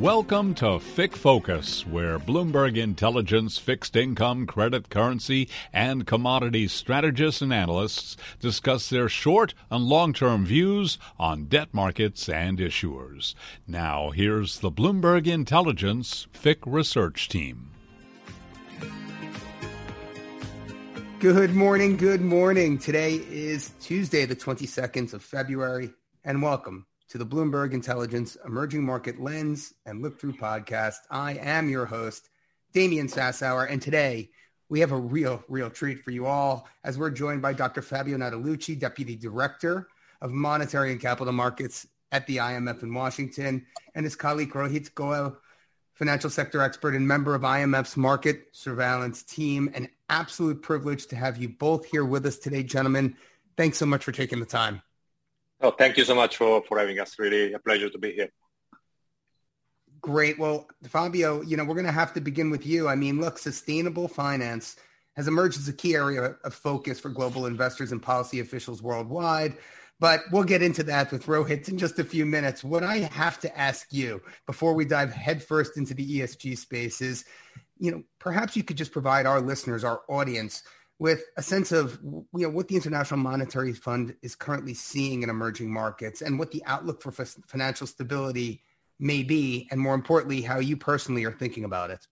Welcome 0.00 0.54
to 0.54 0.78
FIC 0.78 1.14
Focus, 1.14 1.86
where 1.86 2.18
Bloomberg 2.18 2.78
Intelligence 2.78 3.58
fixed 3.58 3.94
income, 3.96 4.46
credit, 4.46 4.88
currency, 4.88 5.50
and 5.74 6.06
commodities 6.06 6.72
strategists 6.72 7.42
and 7.42 7.52
analysts 7.52 8.16
discuss 8.40 8.88
their 8.88 9.10
short 9.10 9.52
and 9.70 9.84
long 9.84 10.14
term 10.14 10.46
views 10.46 10.96
on 11.18 11.44
debt 11.44 11.74
markets 11.74 12.30
and 12.30 12.56
issuers. 12.60 13.34
Now, 13.66 14.08
here's 14.08 14.60
the 14.60 14.70
Bloomberg 14.70 15.26
Intelligence 15.26 16.26
FIC 16.32 16.60
research 16.64 17.28
team. 17.28 17.68
Good 21.18 21.54
morning. 21.54 21.98
Good 21.98 22.22
morning. 22.22 22.78
Today 22.78 23.16
is 23.16 23.72
Tuesday, 23.82 24.24
the 24.24 24.34
22nd 24.34 25.12
of 25.12 25.22
February, 25.22 25.90
and 26.24 26.40
welcome 26.40 26.86
to 27.10 27.18
the 27.18 27.26
Bloomberg 27.26 27.72
Intelligence 27.72 28.36
Emerging 28.46 28.84
Market 28.84 29.20
Lens 29.20 29.74
and 29.84 30.00
Look 30.00 30.20
Through 30.20 30.34
podcast. 30.34 30.98
I 31.10 31.34
am 31.34 31.68
your 31.68 31.84
host, 31.84 32.28
Damian 32.72 33.08
Sassower, 33.08 33.68
and 33.68 33.82
today 33.82 34.30
we 34.68 34.78
have 34.78 34.92
a 34.92 34.96
real, 34.96 35.42
real 35.48 35.70
treat 35.70 36.04
for 36.04 36.12
you 36.12 36.26
all 36.26 36.68
as 36.84 36.96
we're 36.96 37.10
joined 37.10 37.42
by 37.42 37.52
Dr. 37.52 37.82
Fabio 37.82 38.16
Natalucci, 38.16 38.78
Deputy 38.78 39.16
Director 39.16 39.88
of 40.20 40.30
Monetary 40.30 40.92
and 40.92 41.00
Capital 41.00 41.32
Markets 41.32 41.84
at 42.12 42.28
the 42.28 42.36
IMF 42.36 42.84
in 42.84 42.94
Washington, 42.94 43.66
and 43.96 44.06
his 44.06 44.14
colleague 44.14 44.52
Rohit 44.52 44.94
Goel, 44.94 45.36
financial 45.94 46.30
sector 46.30 46.62
expert 46.62 46.94
and 46.94 47.08
member 47.08 47.34
of 47.34 47.42
IMF's 47.42 47.96
market 47.96 48.46
surveillance 48.52 49.24
team. 49.24 49.68
An 49.74 49.88
absolute 50.08 50.62
privilege 50.62 51.08
to 51.08 51.16
have 51.16 51.38
you 51.38 51.48
both 51.48 51.86
here 51.86 52.04
with 52.04 52.24
us 52.24 52.38
today, 52.38 52.62
gentlemen. 52.62 53.16
Thanks 53.56 53.78
so 53.78 53.86
much 53.86 54.04
for 54.04 54.12
taking 54.12 54.38
the 54.38 54.46
time. 54.46 54.82
Oh, 55.60 55.70
thank 55.70 55.96
you 55.96 56.04
so 56.04 56.14
much 56.14 56.36
for, 56.36 56.62
for 56.62 56.78
having 56.78 56.98
us. 56.98 57.18
Really 57.18 57.52
a 57.52 57.58
pleasure 57.58 57.90
to 57.90 57.98
be 57.98 58.12
here. 58.12 58.30
Great. 60.00 60.38
Well, 60.38 60.66
Fabio, 60.84 61.42
you 61.42 61.56
know, 61.56 61.64
we're 61.64 61.74
going 61.74 61.84
to 61.84 61.92
have 61.92 62.14
to 62.14 62.20
begin 62.20 62.50
with 62.50 62.64
you. 62.64 62.88
I 62.88 62.94
mean, 62.94 63.20
look, 63.20 63.38
sustainable 63.38 64.08
finance 64.08 64.76
has 65.16 65.28
emerged 65.28 65.58
as 65.58 65.68
a 65.68 65.72
key 65.74 65.94
area 65.94 66.36
of 66.44 66.54
focus 66.54 66.98
for 66.98 67.10
global 67.10 67.44
investors 67.44 67.92
and 67.92 68.02
policy 68.02 68.40
officials 68.40 68.80
worldwide. 68.80 69.58
But 69.98 70.22
we'll 70.32 70.44
get 70.44 70.62
into 70.62 70.82
that 70.84 71.12
with 71.12 71.26
Rohit 71.26 71.68
in 71.68 71.76
just 71.76 71.98
a 71.98 72.04
few 72.04 72.24
minutes. 72.24 72.64
What 72.64 72.82
I 72.82 72.98
have 73.12 73.38
to 73.40 73.58
ask 73.58 73.92
you 73.92 74.22
before 74.46 74.72
we 74.72 74.86
dive 74.86 75.12
headfirst 75.12 75.76
into 75.76 75.92
the 75.92 76.20
ESG 76.20 76.56
spaces, 76.56 77.26
you 77.78 77.90
know, 77.90 78.02
perhaps 78.18 78.56
you 78.56 78.64
could 78.64 78.78
just 78.78 78.92
provide 78.92 79.26
our 79.26 79.42
listeners, 79.42 79.84
our 79.84 80.00
audience, 80.08 80.62
with 81.00 81.24
a 81.38 81.42
sense 81.42 81.72
of 81.72 81.98
you 82.02 82.26
know 82.34 82.50
what 82.50 82.68
the 82.68 82.76
International 82.76 83.18
Monetary 83.18 83.72
Fund 83.72 84.14
is 84.22 84.36
currently 84.36 84.74
seeing 84.74 85.22
in 85.22 85.30
emerging 85.30 85.72
markets 85.72 86.20
and 86.20 86.38
what 86.38 86.52
the 86.52 86.62
outlook 86.66 87.02
for 87.02 87.10
f- 87.18 87.36
financial 87.46 87.86
stability 87.86 88.62
may 89.00 89.22
be, 89.22 89.66
and 89.70 89.80
more 89.80 89.94
importantly, 89.94 90.42
how 90.42 90.58
you 90.58 90.76
personally 90.76 91.24
are 91.24 91.32
thinking 91.32 91.64
about 91.64 91.90
it. 91.90 92.06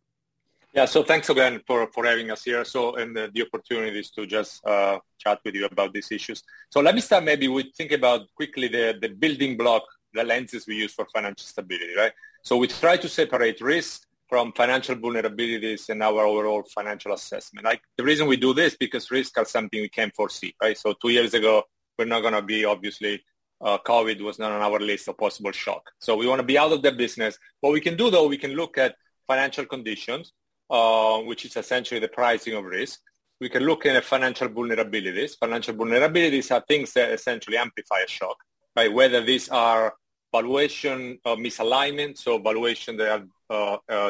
Yeah, 0.72 0.86
so 0.86 1.02
thanks 1.02 1.28
again 1.28 1.60
for, 1.66 1.86
for 1.92 2.04
having 2.06 2.30
us 2.30 2.44
here. 2.44 2.64
So, 2.64 2.96
and 2.96 3.14
the, 3.14 3.30
the 3.34 3.42
opportunities 3.42 4.10
to 4.12 4.26
just 4.26 4.64
uh, 4.66 4.98
chat 5.18 5.40
with 5.44 5.54
you 5.54 5.66
about 5.66 5.92
these 5.92 6.10
issues. 6.10 6.42
So 6.70 6.80
let 6.80 6.94
me 6.94 7.02
start 7.02 7.24
maybe 7.24 7.48
with 7.48 7.66
think 7.76 7.92
about 7.92 8.22
quickly 8.34 8.68
the, 8.68 8.98
the 9.00 9.08
building 9.08 9.56
block, 9.58 9.82
the 10.14 10.24
lenses 10.24 10.66
we 10.66 10.76
use 10.76 10.94
for 10.94 11.06
financial 11.14 11.46
stability, 11.46 11.94
right? 11.96 12.12
So 12.42 12.56
we 12.56 12.68
try 12.68 12.96
to 12.96 13.08
separate 13.08 13.60
risk 13.60 14.07
from 14.28 14.52
financial 14.52 14.96
vulnerabilities 14.96 15.88
and 15.88 16.02
our 16.02 16.26
overall 16.26 16.62
financial 16.74 17.12
assessment. 17.12 17.64
Like 17.64 17.80
the 17.96 18.04
reason 18.04 18.26
we 18.26 18.36
do 18.36 18.52
this 18.52 18.76
because 18.78 19.10
risks 19.10 19.38
are 19.38 19.44
something 19.44 19.80
we 19.80 19.88
can't 19.88 20.14
foresee, 20.14 20.54
right? 20.62 20.76
So 20.76 20.94
two 21.00 21.08
years 21.08 21.34
ago, 21.34 21.62
we're 21.98 22.04
not 22.04 22.20
going 22.20 22.34
to 22.34 22.42
be 22.42 22.64
obviously 22.64 23.22
uh, 23.60 23.78
COVID 23.78 24.20
was 24.20 24.38
not 24.38 24.52
on 24.52 24.62
our 24.62 24.78
list 24.78 25.08
of 25.08 25.16
possible 25.18 25.52
shock. 25.52 25.82
So 25.98 26.16
we 26.16 26.28
want 26.28 26.40
to 26.40 26.46
be 26.46 26.58
out 26.58 26.72
of 26.72 26.82
that 26.82 26.96
business. 26.96 27.38
What 27.60 27.72
we 27.72 27.80
can 27.80 27.96
do 27.96 28.10
though, 28.10 28.28
we 28.28 28.38
can 28.38 28.52
look 28.52 28.78
at 28.78 28.94
financial 29.26 29.64
conditions, 29.64 30.32
uh, 30.70 31.18
which 31.18 31.44
is 31.44 31.56
essentially 31.56 32.00
the 32.00 32.08
pricing 32.08 32.54
of 32.54 32.64
risk. 32.64 33.00
We 33.40 33.48
can 33.48 33.64
look 33.64 33.86
at 33.86 34.04
financial 34.04 34.48
vulnerabilities. 34.48 35.38
Financial 35.38 35.74
vulnerabilities 35.74 36.54
are 36.54 36.62
things 36.68 36.92
that 36.94 37.12
essentially 37.12 37.56
amplify 37.56 38.00
a 38.04 38.08
shock, 38.08 38.36
right? 38.76 38.92
Whether 38.92 39.24
these 39.24 39.48
are 39.48 39.94
valuation 40.32 41.18
uh, 41.24 41.36
misalignment, 41.36 42.18
so 42.18 42.38
valuation 42.38 42.96
that 42.98 43.08
are 43.08 43.26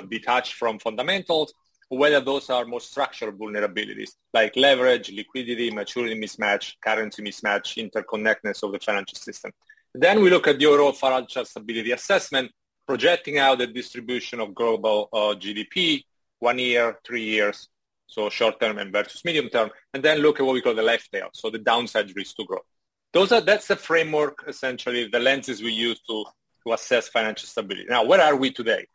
detached 0.09 0.54
from 0.54 0.78
fundamentals, 0.78 1.53
whether 1.88 2.21
those 2.21 2.50
are 2.50 2.65
more 2.65 2.81
structural 2.81 3.32
vulnerabilities 3.32 4.10
like 4.34 4.54
leverage, 4.56 5.10
liquidity, 5.10 5.71
maturity 5.71 6.19
mismatch, 6.21 6.75
currency 6.84 7.22
mismatch, 7.22 7.91
interconnectedness 7.91 8.62
of 8.62 8.72
the 8.72 8.78
financial 8.78 9.16
system. 9.16 9.50
Then 9.94 10.21
we 10.22 10.31
look 10.31 10.47
at 10.47 10.59
the 10.59 10.66
overall 10.66 10.93
financial 10.93 11.44
stability 11.44 11.93
assessment, 11.93 12.53
projecting 12.87 13.38
out 13.38 13.59
the 13.59 13.66
distribution 13.66 14.41
of 14.41 14.54
global 14.54 15.09
uh, 15.12 15.34
GDP, 15.34 16.04
one 16.41 16.59
year, 16.59 16.98
three 17.06 17.25
years, 17.25 17.69
so 18.06 18.28
short 18.31 18.60
term 18.60 18.78
and 18.78 18.93
versus 18.93 19.25
medium 19.25 19.48
term, 19.48 19.71
and 19.94 20.03
then 20.03 20.19
look 20.19 20.41
at 20.41 20.47
what 20.47 20.54
we 20.54 20.60
call 20.60 20.75
the 20.75 20.82
left 20.82 21.10
tail, 21.12 21.28
so 21.32 21.50
the 21.50 21.59
downside 21.59 22.15
risk 22.16 22.37
to 22.37 22.44
growth. 22.44 22.62
Those 23.12 23.32
are 23.32 23.41
that's 23.41 23.69
the 23.69 23.77
framework 23.77 24.44
essentially, 24.47 25.09
the 25.09 25.19
lenses 25.19 25.62
we 25.62 25.72
use 25.72 26.00
to 26.09 26.25
to 26.66 26.72
assess 26.75 27.09
financial 27.09 27.47
stability. 27.47 27.87
Now, 27.88 28.04
where 28.04 28.21
are 28.21 28.37
we 28.37 28.50
today? 28.50 28.87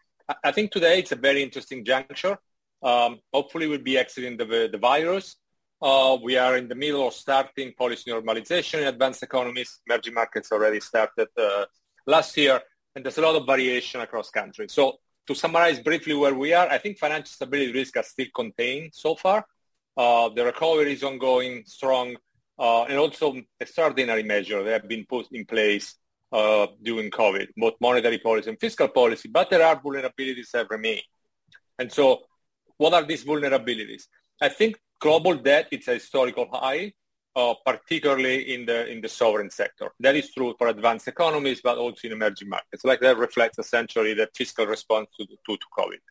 I 0.44 0.52
think 0.52 0.72
today 0.72 1.00
it's 1.00 1.12
a 1.12 1.18
very 1.18 1.44
interesting 1.44 1.84
juncture. 1.84 2.38
Um, 2.82 3.20
hopefully 3.34 3.68
we'll 3.68 3.80
be 3.80 3.98
exiting 3.98 4.38
the, 4.38 4.70
the 4.72 4.78
virus. 4.78 5.36
Uh, 5.82 6.18
we 6.22 6.38
are 6.38 6.58
in 6.58 6.68
the 6.70 6.76
middle 6.76 7.06
of 7.08 7.14
starting 7.14 7.74
policy 7.78 8.10
normalization 8.10 8.82
in 8.82 8.88
advanced 8.88 9.24
economies. 9.24 9.82
Emerging 9.88 10.14
markets 10.14 10.52
already 10.52 10.80
started 10.80 11.28
uh, 11.38 11.66
last 12.08 12.38
year, 12.38 12.62
and 12.96 13.04
there's 13.04 13.18
a 13.18 13.22
lot 13.22 13.36
of 13.36 13.46
variation 13.46 14.00
across 14.00 14.30
countries. 14.30 14.72
So 14.72 14.98
to 15.28 15.36
summarize 15.36 15.80
briefly 15.80 16.14
where 16.14 16.34
we 16.34 16.54
are, 16.54 16.68
I 16.70 16.78
think 16.78 16.98
financial 16.98 17.28
stability 17.28 17.74
risks 17.74 17.98
are 17.98 18.04
still 18.04 18.28
contained 18.34 18.92
so 18.94 19.16
far. 19.16 19.46
Uh, 19.96 20.30
the 20.30 20.46
recovery 20.46 20.94
is 20.94 21.04
ongoing, 21.04 21.64
strong, 21.66 22.16
uh, 22.58 22.84
and 22.84 22.98
also 22.98 23.36
extraordinary 23.60 24.24
measures 24.24 24.64
that 24.64 24.82
have 24.82 24.88
been 24.88 25.06
put 25.06 25.28
in 25.32 25.46
place 25.46 25.96
uh, 26.34 26.68
during 26.82 27.12
COVID, 27.12 27.48
both 27.56 27.76
monetary 27.80 28.18
policy 28.18 28.50
and 28.50 28.60
fiscal 28.60 28.88
policy, 28.88 29.30
but 29.30 29.50
there 29.50 29.64
are 29.64 29.80
vulnerabilities 29.80 30.50
that 30.54 30.68
remain. 30.70 31.02
And 31.80 31.92
so 31.92 32.24
what 32.78 32.94
are 32.94 33.06
these 33.06 33.24
vulnerabilities? 33.24 34.04
I 34.42 34.50
think 34.50 34.80
global 35.00 35.36
debt 35.36 35.68
is 35.72 35.88
a 35.88 35.94
historical 35.94 36.48
high, 36.52 36.94
uh, 37.36 37.54
particularly 37.66 38.54
in 38.54 38.66
the 38.66 38.88
in 38.88 39.02
the 39.02 39.10
sovereign 39.10 39.50
sector. 39.50 39.92
That 40.00 40.16
is 40.16 40.34
true 40.34 40.56
for 40.58 40.68
advanced 40.68 41.08
economies, 41.08 41.62
but 41.64 41.78
also 41.78 42.08
in 42.08 42.14
emerging 42.14 42.50
markets. 42.50 42.84
Like 42.84 43.00
that 43.02 43.18
reflects 43.18 43.60
essentially 43.60 44.14
the 44.14 44.28
fiscal 44.36 44.66
response 44.66 45.08
to, 45.20 45.26
to, 45.26 45.58
to 45.58 45.68
COVID. 45.78 46.02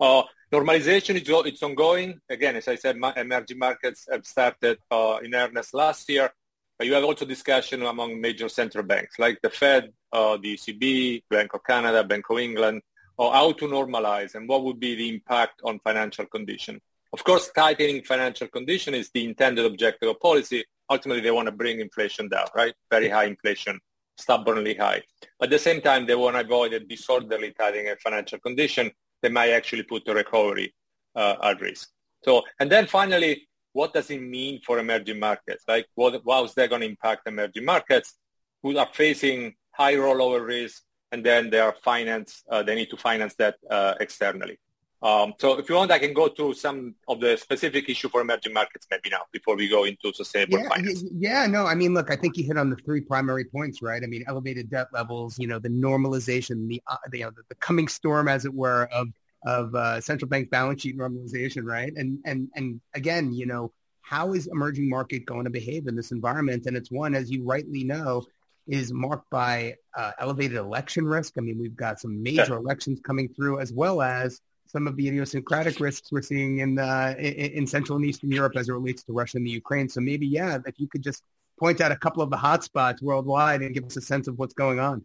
Uh, 0.00 0.22
normalization 0.52 1.14
is 1.14 1.28
it's 1.46 1.62
ongoing. 1.62 2.20
Again, 2.28 2.56
as 2.56 2.68
I 2.68 2.74
said, 2.74 2.96
emerging 3.16 3.58
markets 3.58 4.06
have 4.10 4.26
started 4.26 4.78
uh, 4.90 5.18
in 5.22 5.34
earnest 5.34 5.74
last 5.74 6.08
year. 6.08 6.30
But 6.78 6.86
you 6.86 6.94
have 6.94 7.04
also 7.04 7.24
discussion 7.24 7.82
among 7.82 8.20
major 8.20 8.48
central 8.48 8.84
banks 8.84 9.18
like 9.18 9.38
the 9.42 9.50
Fed, 9.50 9.92
uh, 10.12 10.36
the 10.36 10.56
ECB, 10.56 11.22
Bank 11.30 11.54
of 11.54 11.64
Canada, 11.64 12.02
Bank 12.02 12.24
of 12.30 12.38
England, 12.38 12.82
or 13.16 13.32
how 13.32 13.52
to 13.52 13.66
normalize 13.66 14.34
and 14.34 14.48
what 14.48 14.64
would 14.64 14.80
be 14.80 14.94
the 14.94 15.08
impact 15.08 15.60
on 15.64 15.78
financial 15.80 16.26
condition. 16.26 16.80
Of 17.12 17.22
course, 17.22 17.50
tightening 17.54 18.02
financial 18.02 18.48
condition 18.48 18.92
is 18.92 19.10
the 19.14 19.24
intended 19.24 19.64
objective 19.64 20.08
of 20.08 20.18
policy. 20.18 20.64
Ultimately, 20.90 21.22
they 21.22 21.30
want 21.30 21.46
to 21.46 21.52
bring 21.52 21.78
inflation 21.78 22.28
down, 22.28 22.48
right? 22.56 22.74
Very 22.90 23.08
high 23.08 23.26
inflation, 23.26 23.78
stubbornly 24.18 24.74
high. 24.74 25.02
At 25.40 25.50
the 25.50 25.58
same 25.60 25.80
time, 25.80 26.06
they 26.06 26.16
want 26.16 26.34
to 26.34 26.40
avoid 26.40 26.72
a 26.72 26.80
disorderly 26.80 27.52
tightening 27.52 27.88
of 27.88 28.00
financial 28.00 28.40
condition 28.40 28.90
that 29.22 29.30
might 29.30 29.50
actually 29.50 29.84
put 29.84 30.04
the 30.04 30.14
recovery 30.14 30.74
uh, 31.14 31.36
at 31.40 31.60
risk. 31.60 31.90
So, 32.24 32.42
and 32.58 32.70
then 32.70 32.86
finally, 32.86 33.46
what 33.74 33.92
does 33.92 34.08
it 34.10 34.22
mean 34.22 34.60
for 34.64 34.78
emerging 34.78 35.18
markets? 35.18 35.64
Like 35.68 35.86
what, 35.94 36.22
how 36.26 36.44
is 36.44 36.54
that 36.54 36.70
going 36.70 36.80
to 36.80 36.88
impact 36.88 37.28
emerging 37.28 37.64
markets 37.64 38.14
who 38.62 38.78
are 38.78 38.88
facing 38.92 39.54
high 39.72 39.94
rollover 39.94 40.46
risk 40.46 40.82
and 41.12 41.26
then 41.26 41.50
they 41.50 41.60
are 41.60 41.74
financed, 41.82 42.44
uh, 42.48 42.62
they 42.62 42.74
need 42.74 42.90
to 42.90 42.96
finance 42.96 43.34
that 43.34 43.56
uh, 43.70 43.94
externally. 44.00 44.58
Um, 45.02 45.34
so 45.38 45.58
if 45.58 45.68
you 45.68 45.74
want, 45.74 45.90
I 45.90 45.98
can 45.98 46.14
go 46.14 46.28
to 46.28 46.54
some 46.54 46.94
of 47.08 47.20
the 47.20 47.36
specific 47.36 47.90
issue 47.90 48.08
for 48.08 48.22
emerging 48.22 48.54
markets 48.54 48.86
maybe 48.90 49.10
now 49.10 49.22
before 49.32 49.54
we 49.54 49.68
go 49.68 49.84
into 49.84 50.14
sustainable 50.14 50.60
yeah, 50.60 50.68
finance. 50.68 51.04
Yeah, 51.12 51.46
no, 51.46 51.66
I 51.66 51.74
mean, 51.74 51.92
look, 51.92 52.10
I 52.10 52.16
think 52.16 52.38
you 52.38 52.44
hit 52.44 52.56
on 52.56 52.70
the 52.70 52.76
three 52.76 53.02
primary 53.02 53.44
points, 53.44 53.82
right? 53.82 54.02
I 54.02 54.06
mean, 54.06 54.24
elevated 54.26 54.70
debt 54.70 54.86
levels, 54.94 55.38
you 55.38 55.46
know, 55.46 55.58
the 55.58 55.68
normalization, 55.68 56.68
the, 56.68 56.80
uh, 56.86 56.96
the, 57.10 57.18
you 57.18 57.24
know, 57.24 57.32
the 57.48 57.54
coming 57.56 57.86
storm, 57.86 58.28
as 58.28 58.46
it 58.46 58.54
were, 58.54 58.88
of 58.92 59.08
of 59.44 59.74
uh, 59.74 60.00
central 60.00 60.28
bank 60.28 60.50
balance 60.50 60.82
sheet 60.82 60.98
normalization, 60.98 61.64
right? 61.64 61.92
And 61.94 62.18
and 62.24 62.48
and 62.54 62.80
again, 62.94 63.32
you 63.32 63.46
know, 63.46 63.72
how 64.02 64.32
is 64.32 64.46
emerging 64.46 64.88
market 64.88 65.26
going 65.26 65.44
to 65.44 65.50
behave 65.50 65.86
in 65.86 65.96
this 65.96 66.12
environment? 66.12 66.66
And 66.66 66.76
it's 66.76 66.90
one, 66.90 67.14
as 67.14 67.30
you 67.30 67.44
rightly 67.44 67.84
know, 67.84 68.24
is 68.66 68.92
marked 68.92 69.28
by 69.30 69.76
uh, 69.96 70.12
elevated 70.18 70.56
election 70.56 71.04
risk. 71.04 71.34
I 71.38 71.40
mean, 71.40 71.58
we've 71.58 71.76
got 71.76 72.00
some 72.00 72.22
major 72.22 72.46
yeah. 72.50 72.56
elections 72.56 73.00
coming 73.00 73.28
through, 73.28 73.60
as 73.60 73.72
well 73.72 74.02
as 74.02 74.40
some 74.66 74.86
of 74.86 74.96
the 74.96 75.06
idiosyncratic 75.06 75.78
risks 75.80 76.10
we're 76.10 76.22
seeing 76.22 76.58
in, 76.58 76.78
uh, 76.78 77.14
in, 77.18 77.32
in 77.32 77.66
Central 77.66 77.96
and 77.96 78.04
Eastern 78.06 78.30
Europe 78.30 78.54
as 78.56 78.68
it 78.68 78.72
relates 78.72 79.04
to 79.04 79.12
Russia 79.12 79.36
and 79.36 79.46
the 79.46 79.50
Ukraine. 79.50 79.88
So 79.88 80.00
maybe, 80.00 80.26
yeah, 80.26 80.58
if 80.66 80.80
you 80.80 80.88
could 80.88 81.02
just 81.02 81.22
point 81.58 81.80
out 81.80 81.92
a 81.92 81.96
couple 81.96 82.22
of 82.22 82.30
the 82.30 82.36
hotspots 82.36 83.00
worldwide 83.02 83.62
and 83.62 83.74
give 83.74 83.84
us 83.84 83.96
a 83.96 84.00
sense 84.00 84.26
of 84.26 84.38
what's 84.38 84.54
going 84.54 84.80
on. 84.80 85.04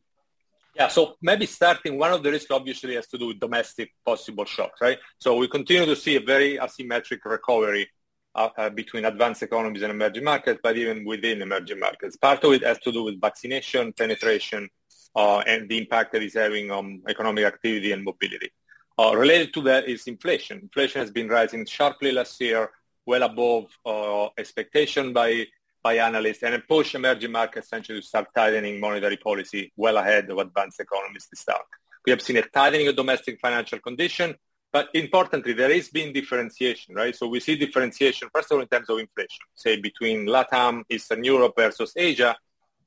Yeah, 0.75 0.87
so 0.87 1.15
maybe 1.21 1.45
starting, 1.45 1.97
one 1.97 2.13
of 2.13 2.23
the 2.23 2.31
risks 2.31 2.51
obviously 2.51 2.95
has 2.95 3.07
to 3.07 3.17
do 3.17 3.27
with 3.27 3.39
domestic 3.39 3.91
possible 4.05 4.45
shocks, 4.45 4.79
right? 4.81 4.97
So 5.17 5.35
we 5.35 5.47
continue 5.47 5.85
to 5.85 5.95
see 5.95 6.15
a 6.15 6.21
very 6.21 6.57
asymmetric 6.57 7.19
recovery 7.25 7.89
uh, 8.35 8.49
uh, 8.57 8.69
between 8.69 9.05
advanced 9.05 9.43
economies 9.43 9.81
and 9.81 9.91
emerging 9.91 10.23
markets, 10.23 10.59
but 10.61 10.77
even 10.77 11.03
within 11.03 11.41
emerging 11.41 11.79
markets. 11.79 12.15
Part 12.15 12.43
of 12.43 12.53
it 12.53 12.63
has 12.63 12.77
to 12.79 12.91
do 12.91 13.03
with 13.03 13.19
vaccination, 13.19 13.91
penetration, 13.93 14.69
uh, 15.15 15.39
and 15.39 15.67
the 15.67 15.77
impact 15.77 16.13
that 16.13 16.23
is 16.23 16.35
having 16.35 16.71
on 16.71 17.01
economic 17.09 17.45
activity 17.45 17.91
and 17.91 18.03
mobility. 18.03 18.49
Uh, 18.97 19.15
related 19.15 19.53
to 19.53 19.61
that 19.61 19.87
is 19.87 20.07
inflation. 20.07 20.59
Inflation 20.59 21.01
has 21.01 21.09
been 21.09 21.27
rising 21.27 21.65
sharply 21.65 22.11
last 22.11 22.39
year, 22.39 22.69
well 23.05 23.23
above 23.23 23.65
uh, 23.85 24.27
expectation 24.37 25.13
by 25.13 25.47
by 25.83 25.97
analysts 25.97 26.43
and 26.43 26.61
push 26.67 26.95
emerging 26.95 27.31
markets 27.31 27.67
essentially 27.67 28.01
to 28.01 28.05
start 28.05 28.27
tightening 28.35 28.79
monetary 28.79 29.17
policy 29.17 29.71
well 29.75 29.97
ahead 29.97 30.29
of 30.29 30.37
advanced 30.37 30.79
economies 30.79 31.27
to 31.27 31.35
start. 31.35 31.61
We 32.05 32.11
have 32.11 32.21
seen 32.21 32.37
a 32.37 32.41
tightening 32.41 32.87
of 32.87 32.95
domestic 32.95 33.39
financial 33.39 33.79
condition, 33.79 34.35
but 34.71 34.89
importantly, 34.93 35.53
there 35.53 35.71
is 35.71 35.89
been 35.89 36.13
differentiation, 36.13 36.95
right? 36.95 37.15
So 37.15 37.27
we 37.27 37.39
see 37.39 37.55
differentiation, 37.55 38.29
first 38.33 38.51
of 38.51 38.55
all, 38.55 38.61
in 38.61 38.67
terms 38.67 38.89
of 38.89 38.99
inflation, 38.99 39.45
say 39.55 39.79
between 39.79 40.27
LATAM, 40.27 40.83
Eastern 40.89 41.23
Europe 41.23 41.53
versus 41.57 41.93
Asia, 41.95 42.35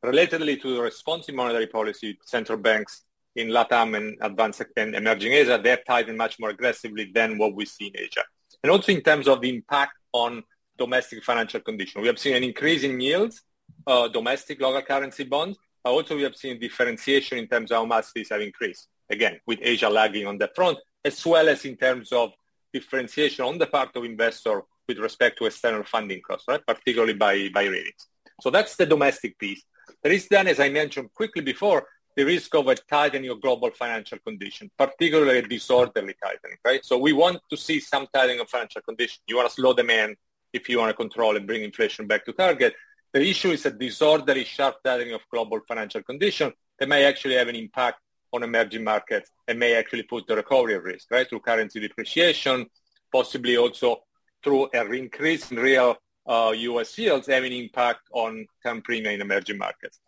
relatedly 0.05 0.61
to 0.61 0.77
the 0.77 0.83
responsive 0.83 1.35
monetary 1.35 1.67
policy, 1.67 2.19
central 2.25 2.59
banks 2.59 3.05
in 3.37 3.49
LATAM 3.49 3.97
and 3.97 4.17
advanced 4.21 4.65
and 4.77 4.95
emerging 4.95 5.33
Asia, 5.33 5.61
they're 5.63 5.83
tightened 5.87 6.19
much 6.19 6.39
more 6.39 6.51
aggressively 6.51 7.11
than 7.15 7.39
what 7.39 7.55
we 7.55 7.65
see 7.65 7.87
in 7.87 7.99
Asia. 7.99 8.23
And 8.63 8.71
also 8.71 8.93
in 8.93 9.01
terms 9.01 9.27
of 9.27 9.41
the 9.41 9.49
impact 9.49 9.95
on 10.13 10.45
domestic 10.79 11.23
financial 11.25 11.61
condition. 11.61 12.01
We 12.01 12.09
have 12.09 12.19
seen 12.19 12.35
an 12.35 12.45
increase 12.45 12.83
in 12.83 13.01
yields, 13.01 13.43
uh, 13.87 14.09
domestic 14.09 14.61
local 14.61 14.83
currency 14.83 15.25
bonds. 15.25 15.59
Also, 15.85 16.17
we 16.17 16.23
have 16.23 16.37
seen 16.37 16.61
differentiation 16.61 17.39
in 17.39 17.49
terms 17.49 17.71
of 17.71 17.79
how 17.79 17.85
much 17.85 18.07
these 18.15 18.31
have 18.31 18.41
increased. 18.41 18.89
Again, 19.11 19.41
with 19.47 19.59
Asia 19.63 19.89
lagging 19.89 20.27
on 20.27 20.39
that 20.39 20.55
front, 20.55 20.79
as 21.05 21.25
well 21.27 21.49
as 21.49 21.65
in 21.65 21.77
terms 21.77 22.13
of 22.13 22.33
differentiation 22.73 23.45
on 23.45 23.59
the 23.59 23.67
part 23.67 23.95
of 23.97 24.05
investor 24.05 24.63
with 24.89 24.99
respect 24.99 25.39
to 25.39 25.47
external 25.47 25.85
funding 25.85 26.21
costs, 26.23 26.47
right? 26.49 26.65
Particularly 26.67 27.15
by, 27.15 27.49
by 27.53 27.65
ratings. 27.65 28.09
So 28.41 28.51
that's 28.51 28.77
the 28.77 28.87
domestic 28.87 29.39
piece. 29.39 29.63
There 30.03 30.13
is 30.13 30.27
then, 30.29 30.49
as 30.49 30.61
I 30.61 30.69
mentioned 30.69 31.13
quickly 31.15 31.43
before, 31.43 31.87
the 32.17 32.25
risk 32.25 32.55
of 32.55 32.69
a 32.69 32.75
tightening 32.75 33.31
of 33.31 33.41
global 33.41 33.71
financial 33.71 34.19
condition, 34.19 34.71
particularly 34.79 35.39
a 35.39 35.43
disorderly 35.43 36.15
tightening, 36.23 36.59
right? 36.65 36.85
So 36.85 36.99
we 36.99 37.13
want 37.13 37.39
to 37.51 37.57
see 37.57 37.81
some 37.81 38.07
tightening 38.13 38.41
of 38.41 38.49
financial 38.49 38.83
condition. 38.83 39.23
You 39.27 39.37
want 39.37 39.49
to 39.49 39.55
slow 39.55 39.73
demand 39.73 40.17
if 40.53 40.69
you 40.69 40.79
want 40.79 40.91
to 40.91 40.95
control 40.95 41.37
and 41.37 41.47
bring 41.47 41.63
inflation 41.63 42.07
back 42.07 42.25
to 42.25 42.33
target. 42.33 42.75
The 43.13 43.27
issue 43.29 43.51
is 43.51 43.67
a 43.67 43.71
disorderly 43.71 44.45
sharp 44.45 44.77
tightening 44.83 45.15
of 45.15 45.21
global 45.31 45.61
financial 45.69 46.03
conditions 46.03 46.53
that 46.79 46.89
may 46.89 47.05
actually 47.05 47.35
have 47.35 47.49
an 47.49 47.57
impact 47.57 48.01
on 48.33 48.43
emerging 48.43 48.85
markets 48.85 49.31
and 49.47 49.59
may 49.59 49.75
actually 49.75 50.05
put 50.05 50.27
the 50.27 50.37
recovery 50.37 50.75
at 50.75 50.83
risk, 50.83 51.11
right? 51.11 51.29
Through 51.29 51.41
currency 51.41 51.81
depreciation, 51.81 52.67
possibly 53.13 53.57
also 53.57 54.03
through 54.43 54.69
an 54.73 54.95
increase 54.95 55.51
in 55.51 55.59
real 55.59 55.97
uh, 56.27 56.53
U.S. 56.57 56.97
yields 56.99 57.27
having 57.27 57.53
impact 57.53 58.01
on 58.13 58.47
term 58.65 58.81
premium 58.81 59.15
in 59.15 59.21
emerging 59.21 59.59
markets. 59.59 60.01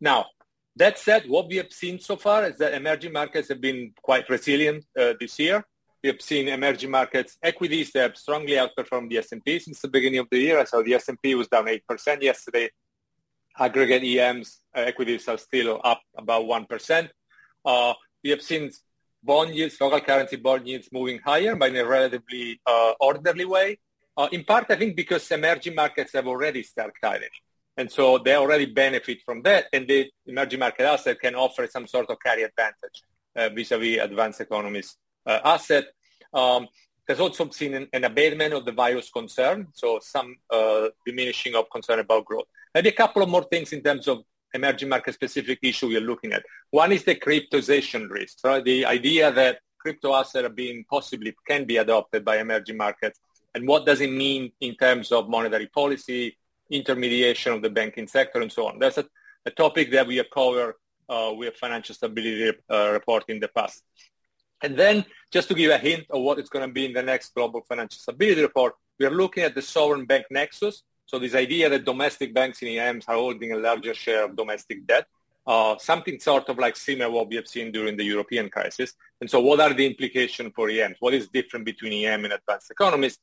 Now, 0.00 0.26
that 0.76 0.98
said, 0.98 1.24
what 1.26 1.48
we 1.48 1.56
have 1.56 1.72
seen 1.72 1.98
so 1.98 2.16
far 2.16 2.44
is 2.44 2.58
that 2.58 2.74
emerging 2.74 3.12
markets 3.12 3.48
have 3.48 3.60
been 3.60 3.92
quite 4.02 4.28
resilient 4.28 4.84
uh, 4.98 5.14
this 5.18 5.38
year. 5.38 5.64
We 6.02 6.10
have 6.10 6.20
seen 6.20 6.48
emerging 6.48 6.90
markets 6.90 7.36
equities 7.42 7.90
that 7.92 8.02
have 8.02 8.16
strongly 8.16 8.52
outperformed 8.52 9.10
the 9.10 9.18
S&P 9.18 9.58
since 9.58 9.80
the 9.80 9.88
beginning 9.88 10.20
of 10.20 10.28
the 10.30 10.38
year. 10.38 10.64
So 10.66 10.82
the 10.82 10.94
S&P 10.94 11.34
was 11.34 11.48
down 11.48 11.66
8% 11.66 12.22
yesterday. 12.22 12.70
Aggregate 13.58 14.04
EMs 14.04 14.60
uh, 14.76 14.80
equities 14.80 15.26
are 15.28 15.38
still 15.38 15.80
up 15.82 16.02
about 16.16 16.44
1%. 16.44 17.08
Uh, 17.64 17.94
we 18.22 18.30
have 18.30 18.42
seen 18.42 18.70
bond 19.22 19.54
yields, 19.54 19.80
local 19.80 20.00
currency 20.00 20.36
bond 20.36 20.68
yields 20.68 20.88
moving 20.92 21.18
higher, 21.24 21.56
but 21.56 21.70
in 21.70 21.76
a 21.76 21.86
relatively 21.86 22.60
uh, 22.66 22.92
orderly 23.00 23.44
way. 23.44 23.78
Uh, 24.16 24.28
in 24.32 24.44
part, 24.44 24.66
I 24.70 24.76
think 24.76 24.96
because 24.96 25.30
emerging 25.30 25.74
markets 25.74 26.12
have 26.12 26.26
already 26.26 26.62
started 26.62 26.94
tightening. 27.02 27.28
And 27.76 27.90
so 27.90 28.18
they 28.18 28.34
already 28.34 28.66
benefit 28.66 29.18
from 29.24 29.42
that, 29.42 29.66
and 29.72 29.86
the 29.86 30.10
emerging 30.24 30.60
market 30.60 30.84
asset 30.84 31.20
can 31.20 31.34
offer 31.34 31.66
some 31.66 31.86
sort 31.86 32.08
of 32.08 32.16
carry 32.24 32.42
advantage 32.42 33.02
uh, 33.36 33.50
vis-a-vis 33.50 34.00
advanced 34.00 34.40
economies 34.40 34.96
asset. 35.26 35.86
Um, 36.32 36.68
there's 37.06 37.20
also 37.20 37.48
seen 37.50 37.74
an, 37.74 37.88
an, 37.92 38.04
abatement 38.04 38.52
of 38.52 38.64
the 38.64 38.72
virus 38.72 39.10
concern, 39.10 39.68
so 39.72 40.00
some 40.02 40.36
uh, 40.50 40.88
diminishing 41.04 41.54
of 41.54 41.70
concern 41.70 42.00
about 42.00 42.24
growth. 42.24 42.46
Maybe 42.74 42.88
a 42.88 42.92
couple 42.92 43.22
of 43.22 43.28
more 43.28 43.44
things 43.44 43.72
in 43.72 43.82
terms 43.82 44.08
of 44.08 44.24
emerging 44.54 44.88
market 44.88 45.14
specific 45.14 45.58
issue 45.62 45.88
we 45.88 45.96
are 45.96 46.00
looking 46.00 46.32
at. 46.32 46.44
One 46.70 46.92
is 46.92 47.04
the 47.04 47.14
cryptoization 47.14 48.10
risk, 48.10 48.38
right? 48.44 48.64
The 48.64 48.86
idea 48.86 49.30
that 49.32 49.60
crypto 49.78 50.14
assets 50.14 50.44
are 50.44 50.48
being 50.48 50.84
possibly 50.90 51.34
can 51.46 51.64
be 51.64 51.76
adopted 51.76 52.24
by 52.24 52.38
emerging 52.38 52.76
markets. 52.76 53.20
And 53.54 53.66
what 53.68 53.86
does 53.86 54.00
it 54.00 54.10
mean 54.10 54.52
in 54.60 54.74
terms 54.74 55.12
of 55.12 55.28
monetary 55.28 55.68
policy, 55.68 56.36
intermediation 56.70 57.52
of 57.52 57.62
the 57.62 57.70
banking 57.70 58.08
sector, 58.08 58.40
and 58.40 58.50
so 58.50 58.66
on? 58.66 58.78
That's 58.78 58.98
a, 58.98 59.06
a 59.46 59.50
topic 59.50 59.92
that 59.92 60.06
we 60.06 60.16
have 60.16 60.30
covered 60.30 60.74
uh, 61.08 61.32
with 61.34 61.54
financial 61.54 61.94
stability 61.94 62.52
uh, 62.68 62.90
report 62.92 63.24
in 63.28 63.38
the 63.38 63.48
past. 63.48 63.82
And 64.62 64.76
then 64.76 65.04
just 65.32 65.48
to 65.48 65.54
give 65.54 65.70
a 65.70 65.78
hint 65.78 66.06
of 66.10 66.22
what 66.22 66.38
it's 66.38 66.48
going 66.48 66.66
to 66.66 66.72
be 66.72 66.86
in 66.86 66.92
the 66.92 67.02
next 67.02 67.34
global 67.34 67.62
financial 67.68 67.98
stability 67.98 68.42
report, 68.42 68.74
we 68.98 69.06
are 69.06 69.10
looking 69.10 69.42
at 69.42 69.54
the 69.54 69.62
sovereign 69.62 70.06
bank 70.06 70.26
nexus. 70.30 70.82
So 71.06 71.18
this 71.18 71.34
idea 71.34 71.68
that 71.68 71.84
domestic 71.84 72.34
banks 72.34 72.62
in 72.62 72.68
EMs 72.68 73.04
are 73.08 73.16
holding 73.16 73.52
a 73.52 73.56
larger 73.56 73.94
share 73.94 74.24
of 74.24 74.36
domestic 74.36 74.86
debt, 74.86 75.06
uh, 75.46 75.76
something 75.78 76.18
sort 76.18 76.48
of 76.48 76.58
like 76.58 76.76
similar 76.76 77.10
what 77.10 77.28
we 77.28 77.36
have 77.36 77.46
seen 77.46 77.70
during 77.70 77.96
the 77.96 78.04
European 78.04 78.48
crisis. 78.48 78.94
And 79.20 79.30
so 79.30 79.40
what 79.40 79.60
are 79.60 79.72
the 79.72 79.86
implications 79.86 80.52
for 80.54 80.68
EMs? 80.68 80.96
What 81.00 81.14
is 81.14 81.28
different 81.28 81.64
between 81.64 82.04
EM 82.04 82.24
and 82.24 82.32
advanced 82.32 82.70
economies? 82.70 83.18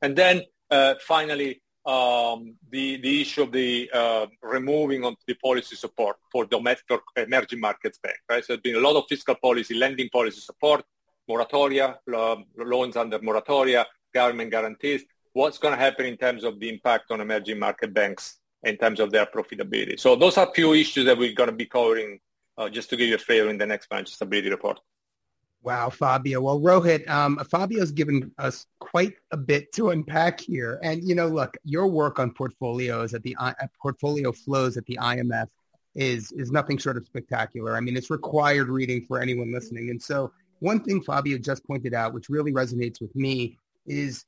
And 0.00 0.16
then 0.16 0.42
uh, 0.70 0.94
finally, 1.06 1.60
um, 1.86 2.56
the, 2.70 2.96
the 2.96 3.20
issue 3.22 3.42
of 3.42 3.52
the 3.52 3.88
uh, 3.94 4.26
removing 4.42 5.04
of 5.04 5.14
the 5.26 5.34
policy 5.34 5.76
support 5.76 6.16
for 6.32 6.44
domestic 6.44 7.00
emerging 7.16 7.60
markets 7.60 7.98
bank, 7.98 8.16
right? 8.28 8.44
So 8.44 8.54
there's 8.54 8.62
been 8.62 8.76
a 8.76 8.80
lot 8.80 8.96
of 8.96 9.04
fiscal 9.08 9.36
policy, 9.36 9.74
lending 9.74 10.08
policy 10.10 10.40
support, 10.40 10.84
moratoria, 11.30 11.96
uh, 12.12 12.36
loans 12.56 12.96
under 12.96 13.18
moratoria, 13.20 13.84
government 14.12 14.50
guarantees. 14.50 15.04
What's 15.32 15.58
going 15.58 15.74
to 15.74 15.80
happen 15.80 16.06
in 16.06 16.16
terms 16.16 16.42
of 16.42 16.58
the 16.58 16.68
impact 16.68 17.10
on 17.10 17.20
emerging 17.20 17.58
market 17.58 17.94
banks 17.94 18.38
in 18.64 18.76
terms 18.76 18.98
of 18.98 19.12
their 19.12 19.26
profitability? 19.26 20.00
So 20.00 20.16
those 20.16 20.38
are 20.38 20.50
few 20.52 20.72
issues 20.72 21.04
that 21.04 21.16
we're 21.16 21.34
going 21.34 21.50
to 21.50 21.56
be 21.56 21.66
covering 21.66 22.18
uh, 22.58 22.68
just 22.68 22.90
to 22.90 22.96
give 22.96 23.08
you 23.08 23.16
a 23.16 23.18
flavor 23.18 23.48
in 23.48 23.58
the 23.58 23.66
next 23.66 23.86
financial 23.86 24.14
stability 24.14 24.50
report. 24.50 24.80
Wow, 25.66 25.90
Fabio. 25.90 26.40
Well, 26.40 26.60
Rohit, 26.60 27.08
um, 27.10 27.40
Fabio's 27.50 27.90
given 27.90 28.30
us 28.38 28.66
quite 28.78 29.14
a 29.32 29.36
bit 29.36 29.72
to 29.72 29.90
unpack 29.90 30.38
here. 30.38 30.78
And, 30.84 31.02
you 31.02 31.16
know, 31.16 31.26
look, 31.26 31.56
your 31.64 31.88
work 31.88 32.20
on 32.20 32.30
portfolios 32.30 33.14
at 33.14 33.24
the 33.24 33.34
uh, 33.40 33.52
portfolio 33.82 34.30
flows 34.30 34.76
at 34.76 34.86
the 34.86 34.96
IMF 35.02 35.48
is, 35.96 36.30
is 36.30 36.52
nothing 36.52 36.78
short 36.78 36.96
of 36.96 37.04
spectacular. 37.04 37.76
I 37.76 37.80
mean, 37.80 37.96
it's 37.96 38.10
required 38.10 38.68
reading 38.68 39.04
for 39.06 39.20
anyone 39.20 39.52
listening. 39.52 39.90
And 39.90 40.00
so 40.00 40.30
one 40.60 40.84
thing 40.84 41.02
Fabio 41.02 41.36
just 41.36 41.66
pointed 41.66 41.94
out, 41.94 42.14
which 42.14 42.28
really 42.28 42.52
resonates 42.52 43.00
with 43.00 43.16
me, 43.16 43.58
is 43.86 44.24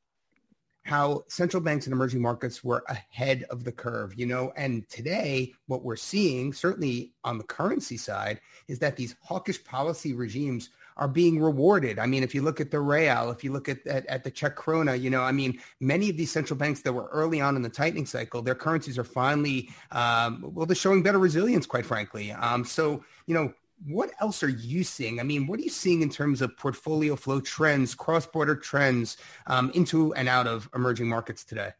how 0.83 1.23
central 1.28 1.62
banks 1.62 1.87
in 1.87 1.92
emerging 1.92 2.21
markets 2.21 2.64
were 2.64 2.83
ahead 2.88 3.45
of 3.50 3.62
the 3.62 3.71
curve, 3.71 4.12
you 4.16 4.26
know, 4.26 4.52
and 4.57 4.88
today 4.88 5.52
what 5.66 5.85
we're 5.85 5.95
seeing, 5.95 6.52
certainly 6.52 7.12
on 7.25 7.37
the 7.37 7.45
currency 7.45 7.97
side, 7.97 8.40
is 8.68 8.78
that 8.78 8.97
these 8.97 9.14
hawkish 9.23 9.62
policy 9.62 10.14
regimes 10.14 10.71
are 10.98 11.08
being 11.08 11.40
rewarded. 11.40 11.98
I 11.98 12.06
mean, 12.06 12.22
if 12.22 12.34
you 12.34 12.42
look 12.42 12.60
at 12.60 12.70
the 12.70 12.80
real, 12.80 13.30
if 13.30 13.44
you 13.44 13.52
look 13.52 13.68
at, 13.68 13.86
at, 13.86 14.04
at 14.06 14.24
the 14.24 14.30
Czech 14.30 14.56
krona, 14.56 15.00
you 15.00 15.10
know, 15.10 15.22
I 15.22 15.32
mean, 15.32 15.60
many 15.80 16.10
of 16.10 16.16
these 16.16 16.30
central 16.30 16.58
banks 16.58 16.82
that 16.82 16.92
were 16.92 17.08
early 17.12 17.40
on 17.40 17.56
in 17.56 17.62
the 17.62 17.68
tightening 17.68 18.06
cycle, 18.06 18.42
their 18.42 18.56
currencies 18.56 18.98
are 18.98 19.04
finally, 19.04 19.70
um, 19.92 20.44
well, 20.54 20.66
they're 20.66 20.76
showing 20.76 21.02
better 21.02 21.18
resilience, 21.18 21.66
quite 21.66 21.86
frankly. 21.86 22.32
Um, 22.32 22.64
so, 22.64 23.04
you 23.26 23.34
know, 23.34 23.54
what 23.86 24.10
else 24.20 24.42
are 24.42 24.48
you 24.48 24.82
seeing? 24.82 25.20
I 25.20 25.22
mean, 25.22 25.46
what 25.46 25.60
are 25.60 25.62
you 25.62 25.70
seeing 25.70 26.02
in 26.02 26.10
terms 26.10 26.42
of 26.42 26.56
portfolio 26.56 27.14
flow 27.14 27.40
trends, 27.40 27.94
cross-border 27.94 28.56
trends 28.56 29.18
um, 29.46 29.70
into 29.72 30.12
and 30.14 30.28
out 30.28 30.48
of 30.48 30.68
emerging 30.74 31.08
markets 31.08 31.44
today? 31.44 31.70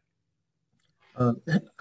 Uh, 1.17 1.33